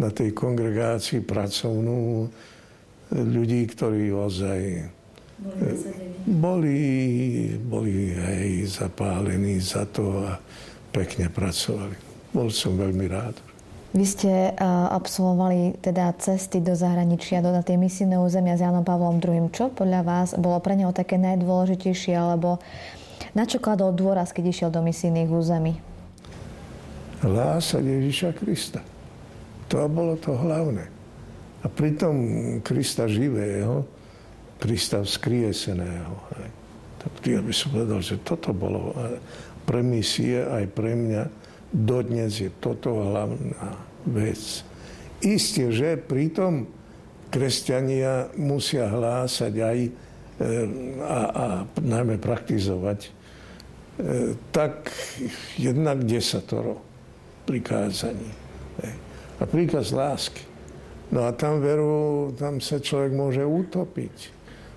na 0.01 0.09
tej 0.09 0.33
kongregácii 0.33 1.21
pracovnú 1.21 2.25
ľudí, 3.13 3.61
ktorí 3.77 4.09
ozaj 4.09 4.89
boli, 6.25 6.79
boli 7.61 8.17
aj 8.17 8.73
zapálení 8.81 9.61
za 9.61 9.85
to 9.85 10.25
a 10.25 10.33
pekne 10.89 11.29
pracovali. 11.29 11.93
Bol 12.33 12.49
som 12.49 12.73
veľmi 12.73 13.05
rád. 13.05 13.44
Vy 13.95 14.03
ste 14.03 14.51
absolvovali 14.91 15.79
teda 15.79 16.11
cesty 16.19 16.59
do 16.59 16.75
zahraničia, 16.75 17.39
do 17.39 17.55
tej 17.63 17.79
misijné 17.79 18.19
územia 18.19 18.59
s 18.59 18.61
Janom 18.61 18.83
Pavlom 18.83 19.23
II. 19.23 19.47
Čo 19.55 19.71
podľa 19.71 20.03
vás 20.03 20.35
bolo 20.35 20.59
pre 20.59 20.75
neho 20.75 20.91
také 20.91 21.15
najdôležitejšie, 21.15 22.11
alebo 22.11 22.59
na 23.31 23.47
čo 23.47 23.63
kladol 23.63 23.95
dôraz, 23.95 24.35
keď 24.35 24.51
išiel 24.51 24.69
do 24.69 24.83
misijných 24.83 25.31
území? 25.31 25.79
Lása 27.23 27.79
Ježiša 27.79 28.35
Krista. 28.35 28.83
To 29.71 29.87
bolo 29.87 30.19
to 30.19 30.35
hlavné. 30.35 30.91
A 31.63 31.71
pritom 31.71 32.15
Krista 32.67 33.07
živého, 33.07 33.87
Krista 34.59 35.07
vzkrieseného. 35.07 36.19
Tak 36.99 37.11
ja 37.23 37.39
by 37.39 37.53
som 37.55 37.71
povedal, 37.71 38.03
že 38.03 38.19
toto 38.19 38.51
bolo 38.51 38.91
pre 39.63 39.79
misie 39.79 40.43
aj 40.43 40.67
pre 40.75 40.99
mňa 40.99 41.44
dodnes 41.71 42.41
je 42.41 42.49
toto 42.61 42.93
hlavná 42.99 43.79
vec. 44.09 44.65
Isté, 45.23 45.71
že 45.71 45.97
pritom 45.97 46.69
kresťania 47.33 48.29
musia 48.37 48.91
hlásať 48.91 49.53
aj 49.57 49.77
e, 49.81 49.89
a, 51.01 51.21
a 51.31 51.45
najmä 51.81 52.21
praktizovať 52.21 52.99
e, 53.05 53.09
tak 54.53 54.91
jednak 55.57 56.05
desatoro 56.05 56.81
prikázaní. 57.49 58.31
A 59.35 59.43
príkaz 59.43 59.91
lásky. 59.91 60.41
No 61.11 61.27
a 61.27 61.35
tam 61.35 61.59
veru, 61.59 62.31
tam 62.39 62.63
sa 62.63 62.79
človek 62.79 63.11
môže 63.11 63.43
utopiť 63.43 64.35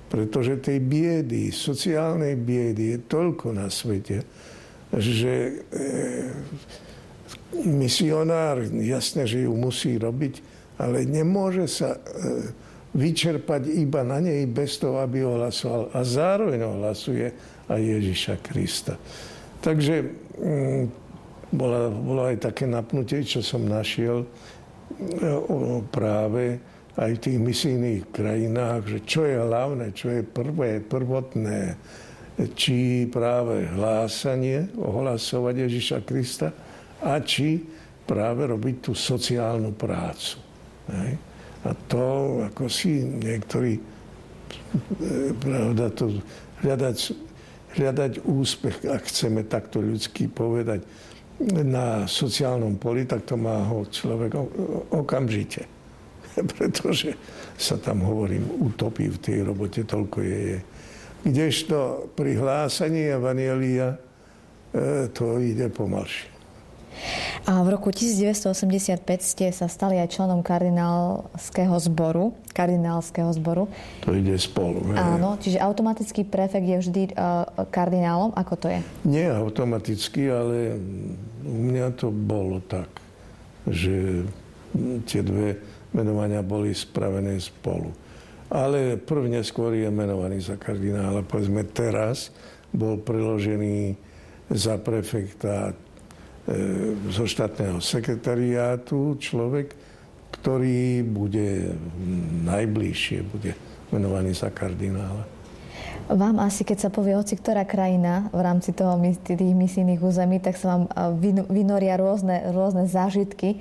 pretože 0.08 0.64
tej 0.64 0.80
biedy, 0.80 1.52
sociálnej 1.52 2.34
biedy 2.34 2.96
je 2.96 2.98
toľko 3.04 3.52
na 3.52 3.68
svete, 3.68 4.24
že 4.96 5.34
e, 5.34 5.52
misionár, 7.68 8.64
jasne, 8.80 9.28
že 9.28 9.44
ju 9.44 9.52
musí 9.52 10.00
robiť, 10.00 10.40
ale 10.80 11.04
nemôže 11.04 11.68
sa 11.68 11.96
e, 11.96 12.00
vyčerpať 12.96 13.68
iba 13.68 14.00
na 14.00 14.22
nej 14.22 14.48
bez 14.48 14.80
toho, 14.80 15.02
aby 15.04 15.24
ohlasoval. 15.24 15.92
A 15.92 16.00
zároveň 16.06 16.64
ohlasuje 16.64 17.28
aj 17.68 17.80
Ježiša 17.80 18.34
Krista. 18.40 18.96
Takže 19.60 19.94
mm, 20.40 20.84
bola, 21.52 21.92
bolo 21.92 22.22
aj 22.28 22.48
také 22.48 22.64
napnutie, 22.64 23.20
čo 23.24 23.44
som 23.44 23.68
našiel 23.68 24.24
e, 24.24 24.28
práve 25.92 26.62
aj 26.98 27.10
v 27.14 27.22
tých 27.22 27.38
misijných 27.38 28.02
krajinách, 28.10 28.82
že 28.90 28.98
čo 29.06 29.22
je 29.22 29.36
hlavné, 29.38 29.94
čo 29.94 30.10
je 30.10 30.22
prvé, 30.26 30.82
prvotné, 30.82 31.78
či 32.54 33.08
práve 33.10 33.66
hlásanie, 33.66 34.70
ohlasovať 34.78 35.54
Ježiša 35.66 35.98
Krista 36.06 36.54
a 37.02 37.18
či 37.18 37.58
práve 38.06 38.46
robiť 38.46 38.90
tú 38.90 38.92
sociálnu 38.94 39.74
prácu. 39.74 40.38
Hej? 40.88 41.12
A 41.66 41.70
to, 41.90 42.06
ako 42.46 42.70
si 42.70 43.02
niektorí, 43.02 43.82
pravda, 45.42 45.90
to 45.90 46.22
hľadať, 46.62 46.96
hľadať 47.74 48.12
úspech, 48.22 48.86
ak 48.86 49.02
chceme 49.10 49.42
takto 49.50 49.82
ľudsky 49.82 50.30
povedať, 50.30 50.86
na 51.38 52.02
sociálnom 52.10 52.82
poli, 52.82 53.06
tak 53.06 53.22
to 53.22 53.38
má 53.38 53.62
ho 53.66 53.86
človek 53.86 54.34
okamžite. 54.90 55.78
pretože 56.58 57.14
sa 57.58 57.78
tam, 57.78 58.06
hovorím, 58.06 58.46
utopí 58.62 59.10
v 59.10 59.18
tej 59.18 59.38
robote, 59.42 59.82
toľko 59.82 60.18
je. 60.22 60.38
je. 60.54 60.58
Kdežto 61.26 62.10
pri 62.14 62.38
hlásaní 62.38 63.10
Evangelia 63.10 63.98
e, 64.70 65.10
to 65.10 65.38
ide 65.42 65.66
pomalšie. 65.70 66.38
A 67.46 67.64
v 67.64 67.78
roku 67.78 67.94
1985 67.94 69.00
ste 69.22 69.46
sa 69.54 69.70
stali 69.70 69.96
aj 69.96 70.12
členom 70.12 70.44
kardinálskeho 70.44 71.76
zboru, 71.80 72.34
kardinálskeho 72.52 73.30
zboru. 73.38 73.70
To 74.04 74.12
ide 74.12 74.36
spolu. 74.36 74.82
Ne? 74.92 74.98
Áno, 74.98 75.38
čiže 75.40 75.62
automatický 75.62 76.26
prefekt 76.28 76.66
je 76.66 76.76
vždy 76.76 77.02
uh, 77.14 77.46
kardinálom. 77.72 78.34
Ako 78.34 78.54
to 78.58 78.66
je? 78.68 78.82
Nie 79.06 79.32
automaticky, 79.32 80.28
ale 80.28 80.76
u 81.46 81.58
mňa 81.72 81.94
to 81.96 82.12
bolo 82.12 82.60
tak, 82.66 82.90
že 83.64 84.26
tie 85.08 85.24
dve 85.24 85.56
menovania 85.96 86.44
boli 86.44 86.76
spravené 86.76 87.40
spolu. 87.40 87.88
Ale 88.48 88.96
prvne 88.96 89.44
skôr 89.44 89.76
je 89.76 89.88
menovaný 89.92 90.40
za 90.40 90.56
kardinála. 90.56 91.20
Povedzme 91.24 91.68
teraz 91.68 92.32
bol 92.72 92.96
preložený 93.00 93.96
za 94.48 94.80
prefekta 94.80 95.72
e, 95.72 95.74
zo 97.12 97.28
štátneho 97.28 97.80
sekretariátu 97.84 99.20
človek, 99.20 99.76
ktorý 100.40 101.04
bude 101.04 101.76
najbližšie, 102.48 103.18
bude 103.28 103.52
menovaný 103.92 104.32
za 104.32 104.48
kardinála. 104.48 105.37
Vám 106.08 106.40
asi, 106.40 106.64
keď 106.64 106.88
sa 106.88 106.90
povie 106.90 107.12
hoci 107.12 107.36
ktorá 107.36 107.68
krajina 107.68 108.32
v 108.32 108.40
rámci 108.40 108.72
toho, 108.72 108.96
tých 108.96 109.52
misijných 109.52 110.00
území, 110.00 110.40
tak 110.40 110.56
sa 110.56 110.80
vám 110.80 110.88
vynoria 111.52 112.00
rôzne, 112.00 112.48
rôzne 112.48 112.88
zážitky. 112.88 113.60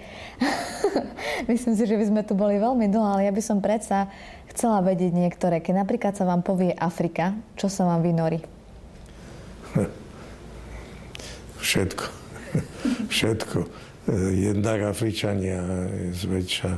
Myslím 1.51 1.75
si, 1.75 1.83
že 1.83 1.99
by 1.99 2.05
sme 2.07 2.21
tu 2.23 2.39
boli 2.39 2.55
veľmi 2.55 2.87
dlho, 2.87 3.19
ale 3.19 3.27
ja 3.27 3.35
by 3.35 3.43
som 3.43 3.59
predsa 3.59 4.07
chcela 4.55 4.79
vedieť 4.79 5.11
niektoré. 5.11 5.59
Keď 5.59 5.75
napríklad 5.75 6.15
sa 6.15 6.23
vám 6.23 6.39
povie 6.39 6.71
Afrika, 6.71 7.35
čo 7.59 7.67
sa 7.67 7.83
vám 7.83 7.99
vynorí? 7.99 8.39
Všetko. 11.67 12.05
Všetko. 13.13 13.59
Jednak 14.39 14.87
Afričania 14.87 15.59
zväčša, 16.15 16.71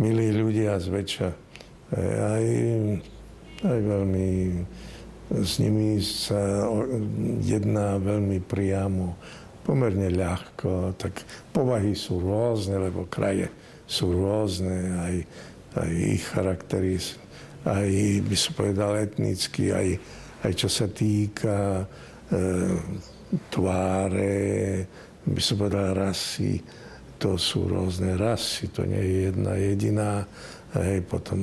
milí 0.00 0.32
ľudia 0.32 0.80
zväčša, 0.80 1.28
aj 2.00 2.44
aj 3.64 3.78
veľmi 3.80 4.30
s 5.30 5.62
nimi 5.62 6.02
sa 6.02 6.66
jedná 7.46 7.94
veľmi 8.02 8.42
priamo, 8.42 9.14
pomerne 9.62 10.10
ľahko, 10.10 10.98
tak 10.98 11.22
povahy 11.54 11.94
sú 11.94 12.18
rôzne, 12.18 12.82
lebo 12.82 13.06
kraje 13.06 13.46
sú 13.86 14.10
rôzne, 14.10 14.98
aj, 14.98 15.14
aj 15.78 15.90
ich 15.94 16.24
charaktery, 16.26 16.98
aj 17.62 17.90
by 18.26 18.36
som 18.36 18.52
povedal 18.58 18.98
etnicky, 18.98 19.70
aj, 19.70 19.88
aj 20.42 20.52
čo 20.58 20.66
sa 20.66 20.90
týka 20.90 21.84
e, 21.84 21.84
tváre, 23.54 24.82
by 25.22 25.42
som 25.42 25.62
povedal 25.62 25.94
rasy, 25.94 26.58
to 27.20 27.38
sú 27.38 27.70
rôzne 27.70 28.18
rasy, 28.18 28.72
to 28.74 28.82
nie 28.82 28.98
je 28.98 29.16
jedna 29.30 29.52
jediná 29.54 30.12
hej, 30.78 31.02
potom 31.02 31.38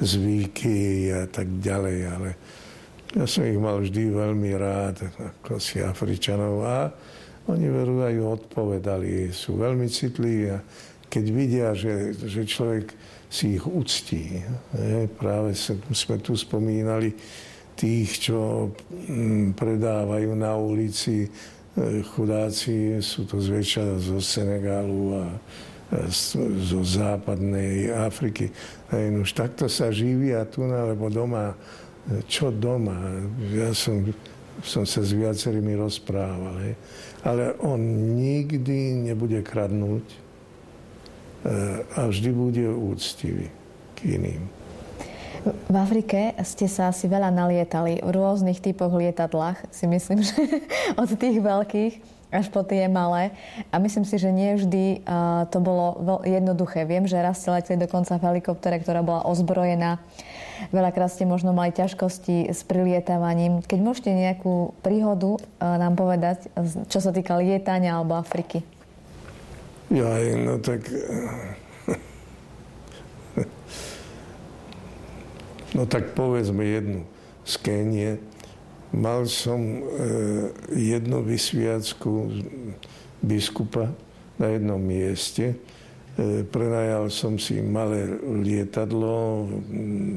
zvyky 0.00 1.10
a 1.14 1.24
tak 1.30 1.46
ďalej, 1.62 1.98
ale 2.10 2.28
ja 3.10 3.26
som 3.26 3.42
ich 3.42 3.58
mal 3.58 3.82
vždy 3.82 4.10
veľmi 4.10 4.50
rád, 4.54 5.02
ako 5.18 5.58
si 5.58 5.82
Afričanov 5.82 6.62
a 6.62 6.90
oni 7.50 7.66
veru 7.66 8.06
aj 8.06 8.14
odpovedali, 8.42 9.34
sú 9.34 9.58
veľmi 9.58 9.90
citliví 9.90 10.54
a 10.54 10.62
keď 11.10 11.24
vidia, 11.34 11.68
že, 11.74 12.14
že 12.14 12.46
človek 12.46 12.94
si 13.26 13.58
ich 13.58 13.64
uctí. 13.66 14.42
Ne? 14.78 15.10
Práve 15.10 15.58
sme 15.58 16.22
tu 16.22 16.38
spomínali 16.38 17.10
tých, 17.74 18.30
čo 18.30 18.70
mm, 19.10 19.58
predávajú 19.58 20.30
na 20.38 20.54
ulici 20.54 21.26
e, 21.26 21.28
chudáci, 22.14 23.02
sú 23.02 23.26
to 23.26 23.42
zväčša 23.42 23.98
zo 23.98 24.22
Senegalu 24.22 25.18
a 25.18 25.26
zo 26.62 26.80
západnej 26.86 27.90
Afriky. 27.90 28.54
Hej, 28.94 29.26
už 29.26 29.30
takto 29.34 29.66
sa 29.66 29.90
živia 29.90 30.46
tu, 30.46 30.62
alebo 30.62 31.10
doma. 31.10 31.58
Čo 32.30 32.54
doma? 32.54 32.94
Ja 33.50 33.74
som, 33.74 34.06
som 34.62 34.86
sa 34.86 35.02
s 35.02 35.10
viacerými 35.10 35.74
rozprával. 35.74 36.54
Hej. 36.62 36.74
Ale 37.26 37.44
on 37.60 37.80
nikdy 38.16 39.10
nebude 39.10 39.42
kradnúť 39.42 40.06
e, 40.06 40.16
a 41.98 42.06
vždy 42.06 42.30
bude 42.32 42.64
úctivý 42.70 43.50
k 43.98 43.98
iným. 44.16 44.42
V 45.44 45.76
Afrike 45.76 46.36
ste 46.44 46.68
sa 46.68 46.92
asi 46.92 47.08
veľa 47.08 47.32
nalietali 47.32 48.04
v 48.04 48.10
rôznych 48.12 48.60
typoch 48.60 48.92
lietadlách, 48.92 49.72
si 49.72 49.88
myslím, 49.88 50.20
že 50.20 50.36
od 51.00 51.08
tých 51.16 51.40
veľkých 51.40 52.19
až 52.30 52.46
po 52.50 52.62
tie 52.62 52.86
malé. 52.86 53.34
A 53.74 53.78
myslím 53.82 54.06
si, 54.06 54.16
že 54.18 54.30
nie 54.30 54.54
vždy 54.56 55.02
uh, 55.02 55.46
to 55.50 55.58
bolo 55.58 55.98
jednoduché. 56.22 56.86
Viem, 56.86 57.06
že 57.10 57.18
raz 57.18 57.42
ste 57.42 57.50
leteli 57.50 57.78
dokonca 57.82 58.16
v 58.16 58.26
helikoptere, 58.30 58.78
ktorá 58.82 59.02
bola 59.02 59.26
ozbrojená. 59.26 59.98
Veľakrát 60.70 61.10
ste 61.10 61.26
možno 61.26 61.50
mali 61.52 61.74
ťažkosti 61.74 62.48
s 62.50 62.62
prilietávaním. 62.64 63.60
Keď 63.66 63.78
môžete 63.82 64.10
nejakú 64.14 64.72
príhodu 64.80 65.36
uh, 65.36 65.76
nám 65.76 65.98
povedať, 65.98 66.48
čo 66.88 66.98
sa 67.02 67.10
týka 67.10 67.36
lietania 67.38 67.98
alebo 67.98 68.16
Afriky. 68.16 68.62
Ja, 69.90 70.06
no 70.38 70.62
tak 70.62 70.86
No 75.74 75.86
tak 75.86 76.18
povedzme 76.18 76.66
jednu 76.66 77.06
z 77.46 77.54
Kénie. 77.62 78.10
Mal 78.90 79.26
som 79.30 79.60
e, 79.62 79.80
jednu 80.74 81.22
vysviacku 81.22 82.30
biskupa 83.22 83.86
na 84.38 84.46
jednom 84.50 84.82
mieste. 84.82 85.54
E, 85.54 86.42
prenajal 86.42 87.06
som 87.10 87.38
si 87.38 87.62
malé 87.62 88.06
lietadlo, 88.42 89.46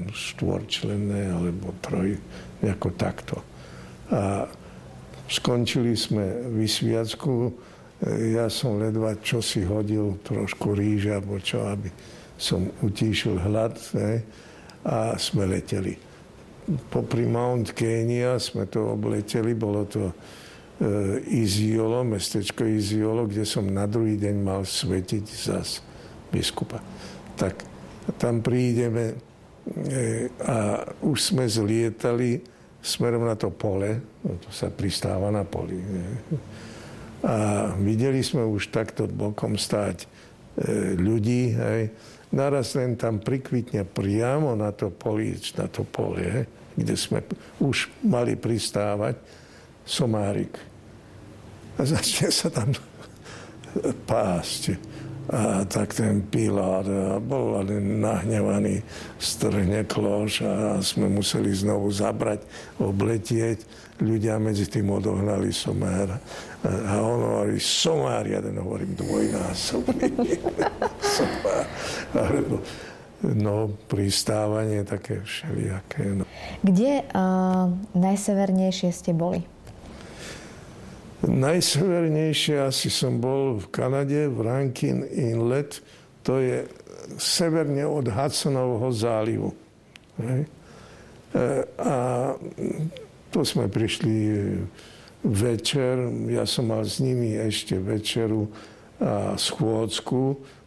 štvorčlenné 0.10 1.30
alebo 1.38 1.70
troj, 1.86 2.18
nejako 2.66 2.90
takto. 2.98 3.38
A 4.10 4.50
skončili 5.30 5.94
sme 5.94 6.50
vysviacku. 6.50 7.34
E, 7.46 7.52
ja 8.34 8.50
som 8.50 8.82
ledva 8.82 9.14
čo 9.22 9.38
si 9.38 9.62
hodil, 9.62 10.18
trošku 10.26 10.74
rýža 10.74 11.22
alebo 11.22 11.38
čo, 11.38 11.62
aby 11.62 11.94
som 12.42 12.66
utíšil 12.82 13.38
hlad. 13.38 13.78
Ne? 13.94 14.26
a 14.84 15.16
sme 15.16 15.48
leteli. 15.48 15.96
Popri 16.63 17.28
Mount 17.28 17.76
Kenya 17.76 18.39
sme 18.39 18.67
to 18.71 18.95
obleteli, 18.95 19.52
bolo 19.52 19.84
to 19.84 20.10
e, 20.10 20.15
Iziolo, 21.43 22.08
mestečko 22.08 22.63
Iziolo, 22.63 23.28
kde 23.28 23.43
som 23.43 23.67
na 23.67 23.84
druhý 23.84 24.15
deň 24.15 24.36
mal 24.39 24.63
svetiť 24.63 25.26
zas 25.28 25.84
biskupa. 26.32 26.80
Tak 27.36 27.67
tam 28.15 28.39
prídeme 28.39 29.12
e, 29.12 29.15
a 30.39 30.88
už 31.04 31.36
sme 31.36 31.43
zlietali 31.52 32.39
smerom 32.84 33.28
na 33.28 33.36
to 33.36 33.52
pole, 33.52 33.99
no 34.23 34.36
to 34.39 34.49
sa 34.52 34.67
pristáva 34.71 35.32
na 35.32 35.47
poli. 35.47 35.80
A 37.23 37.71
videli 37.80 38.19
sme 38.19 38.43
už 38.43 38.71
takto 38.71 39.08
bokom 39.08 39.56
stáť 39.56 40.04
ľudí, 40.98 41.54
hej, 41.54 41.82
naraz 42.34 42.74
len 42.78 42.98
tam 42.98 43.22
prikvitne 43.22 43.86
priamo 43.86 44.58
na 44.58 44.74
to 44.74 44.89
políč, 44.89 45.54
na 45.58 45.70
to 45.70 45.86
pole, 45.86 46.46
kde 46.74 46.96
sme 46.98 47.22
už 47.62 47.89
mali 48.06 48.34
pristávať, 48.34 49.18
somárik. 49.86 50.58
A 51.78 51.86
začne 51.86 52.30
sa 52.30 52.50
tam 52.50 52.74
pásť. 54.10 54.78
A 55.24 55.63
tak 55.63 55.96
ten 55.96 56.20
pilát 56.20 56.84
bol 57.24 57.63
len 57.63 58.04
nahnevaný, 58.04 58.84
strhne 59.16 59.88
kloš 59.88 60.44
a 60.44 60.84
sme 60.84 61.08
museli 61.08 61.48
znovu 61.56 61.88
zabrať, 61.96 62.44
obletieť. 62.76 63.63
Ľudia 64.04 64.36
medzi 64.36 64.68
tým 64.68 64.92
odohnali 64.92 65.56
somára. 65.56 66.20
A 66.63 67.00
on 67.00 67.20
hovorí, 67.24 67.56
somár, 67.60 68.28
ja 68.28 68.44
ten 68.44 68.60
hovorím 68.60 69.00
dvojnásobný. 69.00 70.12
somár. 71.16 71.66
Alebo, 72.12 72.56
no, 73.24 73.72
pristávanie 73.88 74.84
také 74.84 75.24
všelijaké. 75.24 76.20
No. 76.20 76.28
Kde 76.60 77.08
uh, 77.08 77.72
najsevernejšie 77.96 78.92
ste 78.92 79.16
boli? 79.16 79.48
Najsevernejšie 81.24 82.60
asi 82.60 82.92
som 82.92 83.24
bol 83.24 83.56
v 83.63 83.66
Kanade, 83.72 84.28
v 84.28 84.39
Rankin 84.44 85.08
Inlet. 85.08 85.80
To 86.28 86.44
je 86.44 86.68
severne 87.16 87.88
od 87.88 88.12
Hudsonovho 88.12 88.92
zálivu. 88.92 89.56
Hej. 90.20 90.44
E, 91.34 91.48
a 91.80 91.96
to 93.34 93.41
sme 93.41 93.65
prišli 93.65 94.15
večer, 95.26 95.98
ja 96.30 96.46
som 96.46 96.69
mal 96.69 96.86
s 96.86 97.02
nimi 97.02 97.34
ešte 97.34 97.82
večeru 97.82 98.46
a 99.02 99.34
schôdzku. 99.34 100.22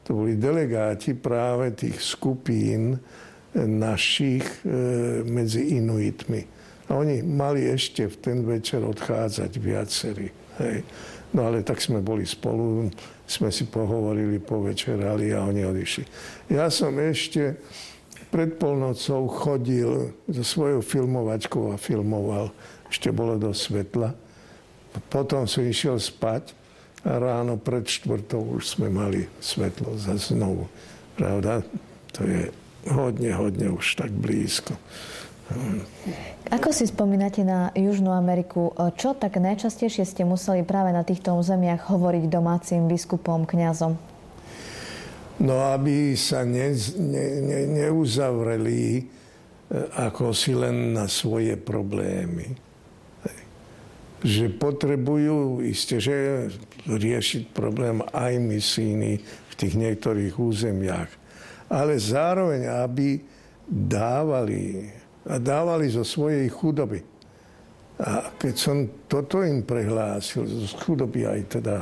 To 0.06 0.10
boli 0.10 0.34
delegáti 0.34 1.14
práve 1.14 1.70
tých 1.78 2.02
skupín 2.02 2.98
našich 3.56 4.44
e, 4.62 4.68
medzi 5.24 5.78
Inuitmi. 5.78 6.42
A 6.86 7.00
oni 7.00 7.24
mali 7.24 7.66
ešte 7.66 8.06
v 8.06 8.16
ten 8.20 8.38
večer 8.46 8.84
odchádzať 8.86 9.52
viacerí. 9.58 10.28
Hej. 10.62 10.86
No 11.34 11.50
ale 11.50 11.66
tak 11.66 11.82
sme 11.82 11.98
boli 12.04 12.22
spolu, 12.22 12.86
sme 13.26 13.50
si 13.50 13.66
pohovorili, 13.66 14.38
povečerali 14.38 15.34
a 15.34 15.42
oni 15.42 15.66
odišli. 15.66 16.04
Ja 16.54 16.70
som 16.70 16.94
ešte 17.02 17.58
pred 18.36 18.52
polnocou 18.60 19.32
chodil 19.32 20.12
so 20.28 20.44
svojou 20.44 20.84
filmovačkou 20.84 21.72
a 21.72 21.80
filmoval. 21.80 22.52
Ešte 22.92 23.08
bolo 23.08 23.40
do 23.40 23.56
svetla. 23.56 24.12
Potom 25.08 25.48
som 25.48 25.64
išiel 25.64 25.96
spať 25.96 26.52
a 27.08 27.16
ráno 27.16 27.56
pred 27.56 27.88
štvrtou 27.88 28.60
už 28.60 28.76
sme 28.76 28.92
mali 28.92 29.24
svetlo 29.40 29.96
za 29.96 30.20
znovu. 30.20 30.68
Pravda? 31.16 31.64
To 32.12 32.28
je 32.28 32.52
hodne, 32.92 33.32
hodne 33.32 33.72
už 33.72 34.04
tak 34.04 34.12
blízko. 34.12 34.76
Ako 36.52 36.76
si 36.76 36.84
spomínate 36.84 37.40
na 37.40 37.72
Južnú 37.72 38.12
Ameriku? 38.12 38.76
Čo 39.00 39.16
tak 39.16 39.40
najčastejšie 39.40 40.04
ste 40.04 40.28
museli 40.28 40.60
práve 40.60 40.92
na 40.92 41.08
týchto 41.08 41.32
územiach 41.40 41.88
hovoriť 41.88 42.28
domácim 42.28 42.84
biskupom, 42.84 43.48
kňazom? 43.48 43.96
No, 45.36 45.68
aby 45.76 46.16
sa 46.16 46.48
ne, 46.48 46.72
ne, 46.96 47.26
ne, 47.44 47.60
neuzavreli 47.84 48.84
e, 48.96 49.02
ako 50.00 50.32
si 50.32 50.56
len 50.56 50.96
na 50.96 51.04
svoje 51.12 51.60
problémy. 51.60 52.56
Že 54.24 54.56
potrebujú 54.56 55.60
isté, 55.60 56.00
že 56.00 56.48
riešiť 56.88 57.52
problém 57.52 58.00
aj 58.16 58.32
misíny 58.40 59.20
v 59.22 59.54
tých 59.60 59.76
niektorých 59.76 60.34
územiach. 60.40 61.10
Ale 61.68 62.00
zároveň, 62.00 62.72
aby 62.72 63.20
dávali 63.68 64.88
a 65.26 65.42
dávali 65.42 65.90
zo 65.90 66.06
svojej 66.06 66.46
chudoby. 66.46 67.02
A 67.98 68.30
keď 68.38 68.54
som 68.54 68.76
toto 69.10 69.42
im 69.42 69.66
prehlásil, 69.66 70.46
z 70.46 70.72
chudoby 70.86 71.26
aj 71.26 71.40
teda, 71.58 71.76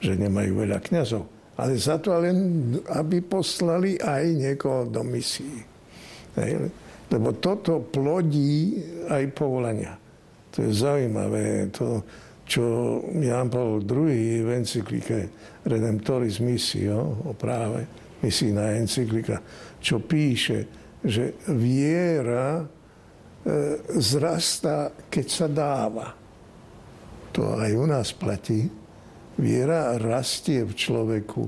že 0.00 0.16
nemajú 0.16 0.64
veľa 0.64 0.78
kňazov, 0.80 1.35
ale 1.56 1.72
za 1.80 1.96
to 1.98 2.12
len, 2.20 2.38
aby 2.92 3.24
poslali 3.24 3.96
aj 3.96 4.24
niekoho 4.36 4.88
do 4.88 5.00
misií. 5.00 5.60
Hej. 6.36 6.68
Lebo 7.08 7.38
toto 7.40 7.80
plodí 7.80 8.76
aj 9.08 9.24
povolania. 9.32 9.96
To 10.52 10.56
je 10.64 10.70
zaujímavé. 10.72 11.72
To, 11.80 12.04
čo 12.46 12.64
Jan 13.16 13.48
Paul 13.48 13.82
II 13.82 14.46
v 14.46 14.48
encyklike 14.52 15.18
Redemptoris 15.66 16.38
Missio, 16.44 17.26
o 17.26 17.32
práve 17.34 17.88
misijná 18.20 18.76
encyklika, 18.76 19.40
čo 19.80 20.02
píše, 20.02 20.68
že 21.02 21.40
viera 21.50 22.76
E, 23.46 23.78
zrastá, 24.02 24.90
keď 25.06 25.26
sa 25.30 25.46
dáva. 25.46 26.10
To 27.30 27.54
aj 27.54 27.70
u 27.78 27.86
nás 27.86 28.10
platí. 28.10 28.66
Viera 29.36 30.00
rastie 30.00 30.64
v 30.64 30.72
človeku 30.72 31.44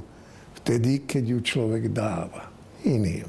vtedy, 0.61 1.09
keď 1.09 1.24
ju 1.24 1.38
človek 1.40 1.88
dáva 1.88 2.53
iným. 2.85 3.29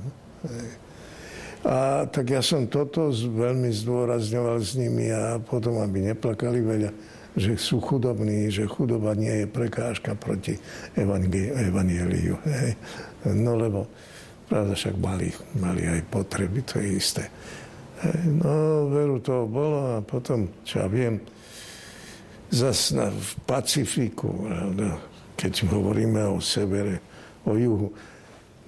A 1.64 2.08
tak 2.08 2.32
ja 2.32 2.40
som 2.40 2.68
toto 2.72 3.12
veľmi 3.12 3.72
zdôrazňoval 3.72 4.60
s 4.64 4.80
nimi 4.80 5.12
a 5.12 5.40
potom, 5.40 5.80
aby 5.84 6.12
neplakali 6.12 6.60
veľa, 6.64 6.92
že 7.36 7.56
sú 7.60 7.84
chudobní, 7.84 8.48
že 8.52 8.68
chudoba 8.68 9.16
nie 9.16 9.44
je 9.44 9.48
prekážka 9.48 10.16
proti 10.16 10.56
evangeliu. 10.96 12.36
Hej. 12.44 12.76
No 13.36 13.60
lebo, 13.60 13.88
pravda 14.48 14.76
však 14.76 14.96
mali, 15.00 15.32
mali 15.60 15.88
aj 15.88 16.04
potreby, 16.12 16.64
to 16.64 16.80
je 16.80 16.88
isté. 16.96 17.24
No, 18.28 18.88
veru 18.88 19.20
toho 19.20 19.44
bolo 19.44 19.80
a 19.96 20.04
potom, 20.04 20.64
čo 20.64 20.84
ja 20.84 20.88
viem, 20.88 21.20
zase 22.50 22.98
na, 22.98 23.14
v 23.14 23.32
Pacifiku, 23.46 24.50
pravda, 24.50 24.98
keď 25.40 25.54
hovoríme 25.70 26.22
o 26.30 26.38
severe, 26.44 27.00
o 27.48 27.56
juhu, 27.56 27.94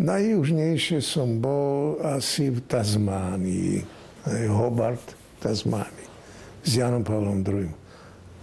najjužnejšie 0.01 1.03
som 1.03 1.37
bol 1.37 1.99
asi 2.01 2.49
v 2.49 2.59
Tasmánii, 2.65 3.73
Hobart, 4.49 5.13
Tasmánii, 5.41 6.09
s 6.61 6.69
Janom 6.77 7.01
Pavlom 7.01 7.41
II. 7.41 7.69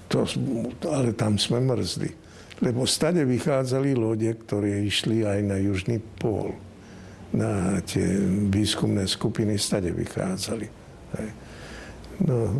To, 0.09 0.24
ale 0.88 1.12
tam 1.12 1.38
sme 1.38 1.61
mrzli. 1.62 2.11
Lebo 2.59 2.88
stade 2.88 3.22
vychádzali 3.22 3.94
lode, 3.94 4.31
ktoré 4.35 4.83
išli 4.83 5.22
aj 5.22 5.40
na 5.46 5.57
južný 5.62 6.03
pól. 6.18 6.59
Na 7.31 7.79
tie 7.87 8.18
výskumné 8.51 9.07
skupiny 9.07 9.61
stade 9.61 9.94
vychádzali. 9.94 10.66
No, 12.27 12.59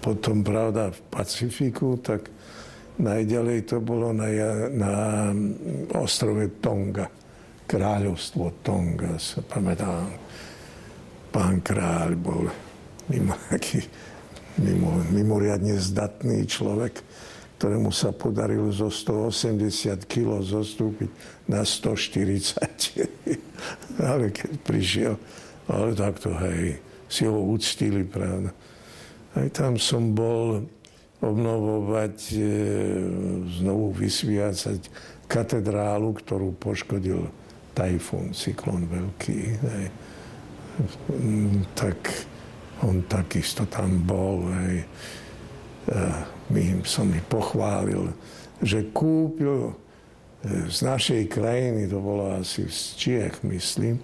potom, 0.00 0.40
pravda, 0.40 0.90
v 0.90 1.00
Pacifiku, 1.12 2.00
tak 2.00 2.32
najďalej 3.00 3.58
to 3.68 3.76
bolo 3.84 4.12
na, 4.16 4.28
na 4.72 4.92
ostrove 5.96 6.60
Tonga. 6.60 7.08
Kráľovstvo 7.68 8.64
Tonga, 8.64 9.20
sa 9.20 9.44
pamätám. 9.44 10.10
Pán 11.30 11.62
kráľ 11.62 12.18
bol 12.18 12.50
mimo 13.06 13.38
taký 13.46 13.86
mimo, 14.58 15.00
mimoriadne 15.12 15.78
zdatný 15.78 16.44
človek, 16.44 17.00
ktorému 17.60 17.92
sa 17.92 18.10
podarilo 18.10 18.72
zo 18.72 18.88
180 18.88 20.08
kg 20.08 20.40
zostúpiť 20.40 21.10
na 21.46 21.62
140. 21.62 22.58
ale 24.10 24.32
keď 24.32 24.50
prišiel, 24.64 25.14
ale 25.68 25.94
takto, 25.94 26.32
hej, 26.40 26.80
si 27.06 27.28
ho 27.28 27.36
uctili, 27.36 28.02
pravda. 28.02 28.50
Aj 29.38 29.48
tam 29.54 29.78
som 29.78 30.10
bol 30.14 30.66
obnovovať, 31.20 32.16
e, 32.32 32.40
znovu 33.60 33.92
vysviacať 33.94 34.80
katedrálu, 35.30 36.16
ktorú 36.16 36.56
poškodil 36.56 37.28
tajfún, 37.76 38.34
cyklon 38.34 38.88
veľký. 38.88 39.40
Hej. 39.62 39.84
Tak 41.76 41.98
on 42.82 43.04
takisto 43.06 43.68
tam 43.68 44.02
bol. 44.02 44.48
Hej. 44.48 44.88
My 46.50 46.82
som 46.82 47.06
mi 47.06 47.22
pochválil, 47.22 48.10
že 48.58 48.90
kúpil 48.90 49.70
e, 49.70 49.74
z 50.66 50.78
našej 50.82 51.30
krajiny, 51.30 51.86
to 51.86 52.02
bolo 52.02 52.34
asi 52.34 52.66
z 52.66 52.80
Čiech, 52.98 53.36
myslím, 53.46 54.02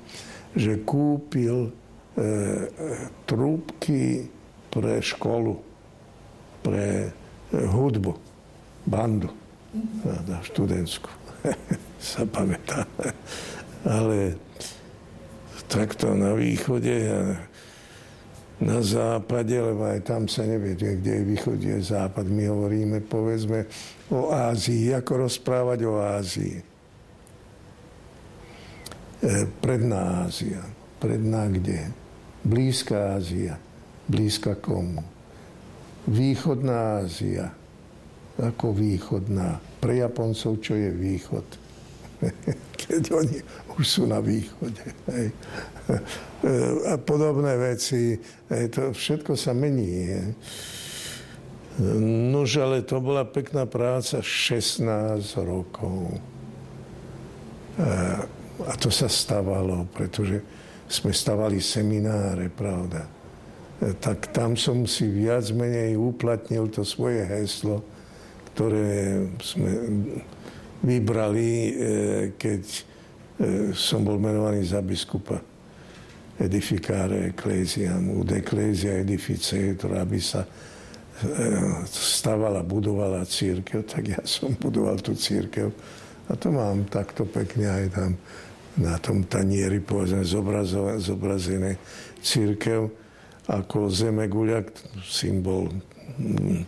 že 0.54 0.80
kúpil 0.86 1.68
e, 1.68 1.70
trúbky 3.26 4.30
pre 4.76 5.00
školu, 5.00 5.56
pre 6.60 7.08
e, 7.08 7.64
hudbu, 7.64 8.12
bandu, 8.84 9.32
na 10.04 10.44
študentskú. 10.44 11.08
sa 12.12 12.28
pamätá. 12.28 12.84
Ale 13.88 14.36
takto 15.64 16.12
na 16.12 16.36
východe, 16.36 16.92
na 18.60 18.78
západe, 18.84 19.56
lebo 19.56 19.88
aj 19.88 20.00
tam 20.04 20.28
sa 20.28 20.44
nevie, 20.44 20.76
kde 20.76 21.12
je 21.12 21.22
východ, 21.24 21.58
je 21.58 21.78
západ. 21.80 22.28
My 22.28 22.52
hovoríme, 22.52 23.00
povedzme, 23.00 23.64
o 24.12 24.28
Ázii. 24.32 24.92
Ako 24.92 25.24
rozprávať 25.24 25.88
o 25.88 25.96
Ázii? 26.00 26.56
E, 29.24 29.34
predná 29.58 30.28
Ázia. 30.28 30.60
Predná 31.00 31.48
kde? 31.48 31.92
Blízka 32.46 33.18
Ázia. 33.18 33.65
Blízka 34.06 34.54
komu? 34.54 35.02
Východná 36.06 37.02
Ázia. 37.02 37.50
Ako 38.38 38.70
východná? 38.70 39.58
Pre 39.82 39.96
Japoncov, 39.96 40.62
čo 40.62 40.78
je 40.78 40.90
východ? 40.90 41.46
Keď 42.86 43.02
oni 43.12 43.38
už 43.76 43.84
sú 43.84 44.02
na 44.06 44.22
východe. 44.22 44.84
Hej 45.10 45.28
a 46.92 46.94
podobné 46.98 47.56
veci. 47.56 48.18
To 48.48 48.92
všetko 48.92 49.34
sa 49.38 49.54
mení. 49.54 50.12
Nož, 52.32 52.56
ale 52.56 52.82
to 52.82 53.00
bola 53.04 53.28
pekná 53.28 53.68
práca 53.68 54.24
16 54.24 55.20
rokov. 55.44 56.16
A 58.64 58.72
to 58.80 58.88
sa 58.88 59.10
stávalo, 59.12 59.84
pretože 59.92 60.40
sme 60.88 61.12
stavali 61.12 61.60
semináre, 61.60 62.48
pravda. 62.48 63.15
Tak 63.76 64.32
tam 64.32 64.56
som 64.56 64.88
si 64.88 65.04
viac 65.04 65.52
menej 65.52 66.00
uplatnil 66.00 66.72
to 66.72 66.80
svoje 66.80 67.20
heslo, 67.28 67.84
ktoré 68.56 69.28
sme 69.44 69.70
vybrali, 70.80 71.50
e, 71.52 71.72
keď 72.40 72.62
e, 72.64 72.80
som 73.76 74.00
bol 74.00 74.16
menovaný 74.16 74.64
za 74.64 74.80
biskupa 74.80 75.36
edificare 76.40 77.32
ecclesiam, 77.36 78.00
ud 78.16 78.32
ecclesia 78.32 78.96
edificetur, 78.96 79.92
aby 80.00 80.20
sa 80.24 80.40
e, 80.40 80.48
stavala, 81.84 82.64
budovala 82.64 83.28
církev, 83.28 83.84
tak 83.84 84.04
ja 84.08 84.20
som 84.24 84.56
budoval 84.56 85.04
tú 85.04 85.12
církev. 85.12 85.68
A 86.28 86.32
to 86.40 86.48
mám 86.48 86.88
takto 86.88 87.28
pekne 87.28 87.68
aj 87.68 87.84
tam 87.92 88.10
na 88.80 88.96
tom 89.00 89.24
tanieri, 89.24 89.84
povedzme, 89.84 90.24
zobrazené 90.96 91.76
církev 92.24 93.05
ako 93.46 93.90
zemeguľak, 93.90 94.74
symbol 95.06 95.70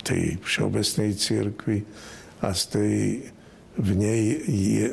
tej 0.04 0.38
všeobecnej 0.44 1.10
církvy 1.16 1.78
a 2.44 2.54
z 2.54 2.62
tej, 2.70 2.94
v 3.78 3.90
nej 3.96 4.22
je, 4.46 4.88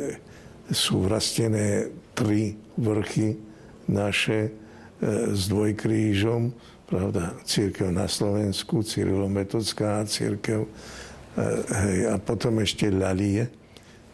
sú 0.74 1.06
vrastené 1.06 1.94
tri 2.18 2.58
vrchy 2.78 3.38
naše, 3.86 4.66
E, 4.96 5.36
s 5.36 5.52
dvojkrížom, 5.52 6.56
pravda, 6.88 7.36
církev 7.44 7.92
na 7.92 8.08
Slovensku, 8.08 8.80
Cyrilometodská 8.80 10.08
církev, 10.08 10.64
e, 10.64 10.70
hej, 11.68 12.00
a 12.10 12.16
potom 12.16 12.64
ešte 12.64 12.88
Lalie, 12.88 13.52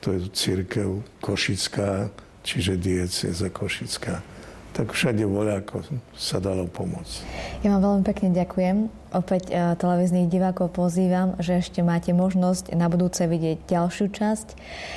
to 0.01 0.17
je 0.17 0.25
církev 0.33 1.05
Košická, 1.21 2.09
čiže 2.41 2.81
dieceza 2.81 3.53
Košická. 3.53 4.25
Tak 4.71 4.95
všade 4.95 5.27
voľa, 5.27 5.59
ako 5.59 5.83
sa 6.15 6.39
dalo 6.39 6.63
pomôcť. 6.63 7.27
Ja 7.67 7.75
vám 7.75 7.81
veľmi 7.83 8.03
pekne 8.07 8.31
ďakujem. 8.31 8.87
Opäť 9.11 9.51
e, 9.51 9.75
televíznych 9.75 10.31
divákov 10.31 10.71
pozývam, 10.71 11.35
že 11.43 11.59
ešte 11.59 11.83
máte 11.83 12.15
možnosť 12.15 12.71
na 12.79 12.87
budúce 12.87 13.27
vidieť 13.27 13.67
ďalšiu 13.67 14.07
časť, 14.07 14.47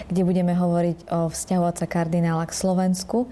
kde 0.06 0.22
budeme 0.22 0.54
hovoriť 0.54 1.10
o 1.10 1.26
vzťahu 1.26 1.62
otca 1.66 1.86
kardinála 1.90 2.46
k 2.46 2.54
Slovensku 2.54 3.26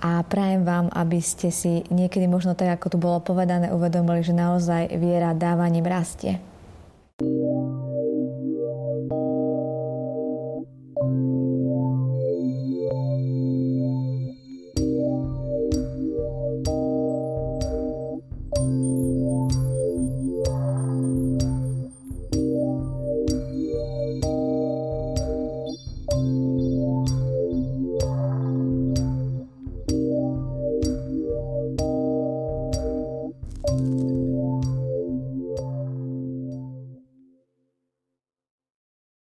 a 0.00 0.24
prajem 0.24 0.64
vám, 0.64 0.88
aby 0.88 1.20
ste 1.20 1.52
si 1.52 1.84
niekedy 1.92 2.24
možno 2.32 2.56
tak, 2.56 2.80
ako 2.80 2.86
tu 2.88 2.96
bolo 2.96 3.20
povedané, 3.20 3.68
uvedomili, 3.68 4.24
že 4.24 4.32
naozaj 4.32 4.96
viera 4.96 5.36
dávaním 5.36 5.84
rastie. 5.84 6.40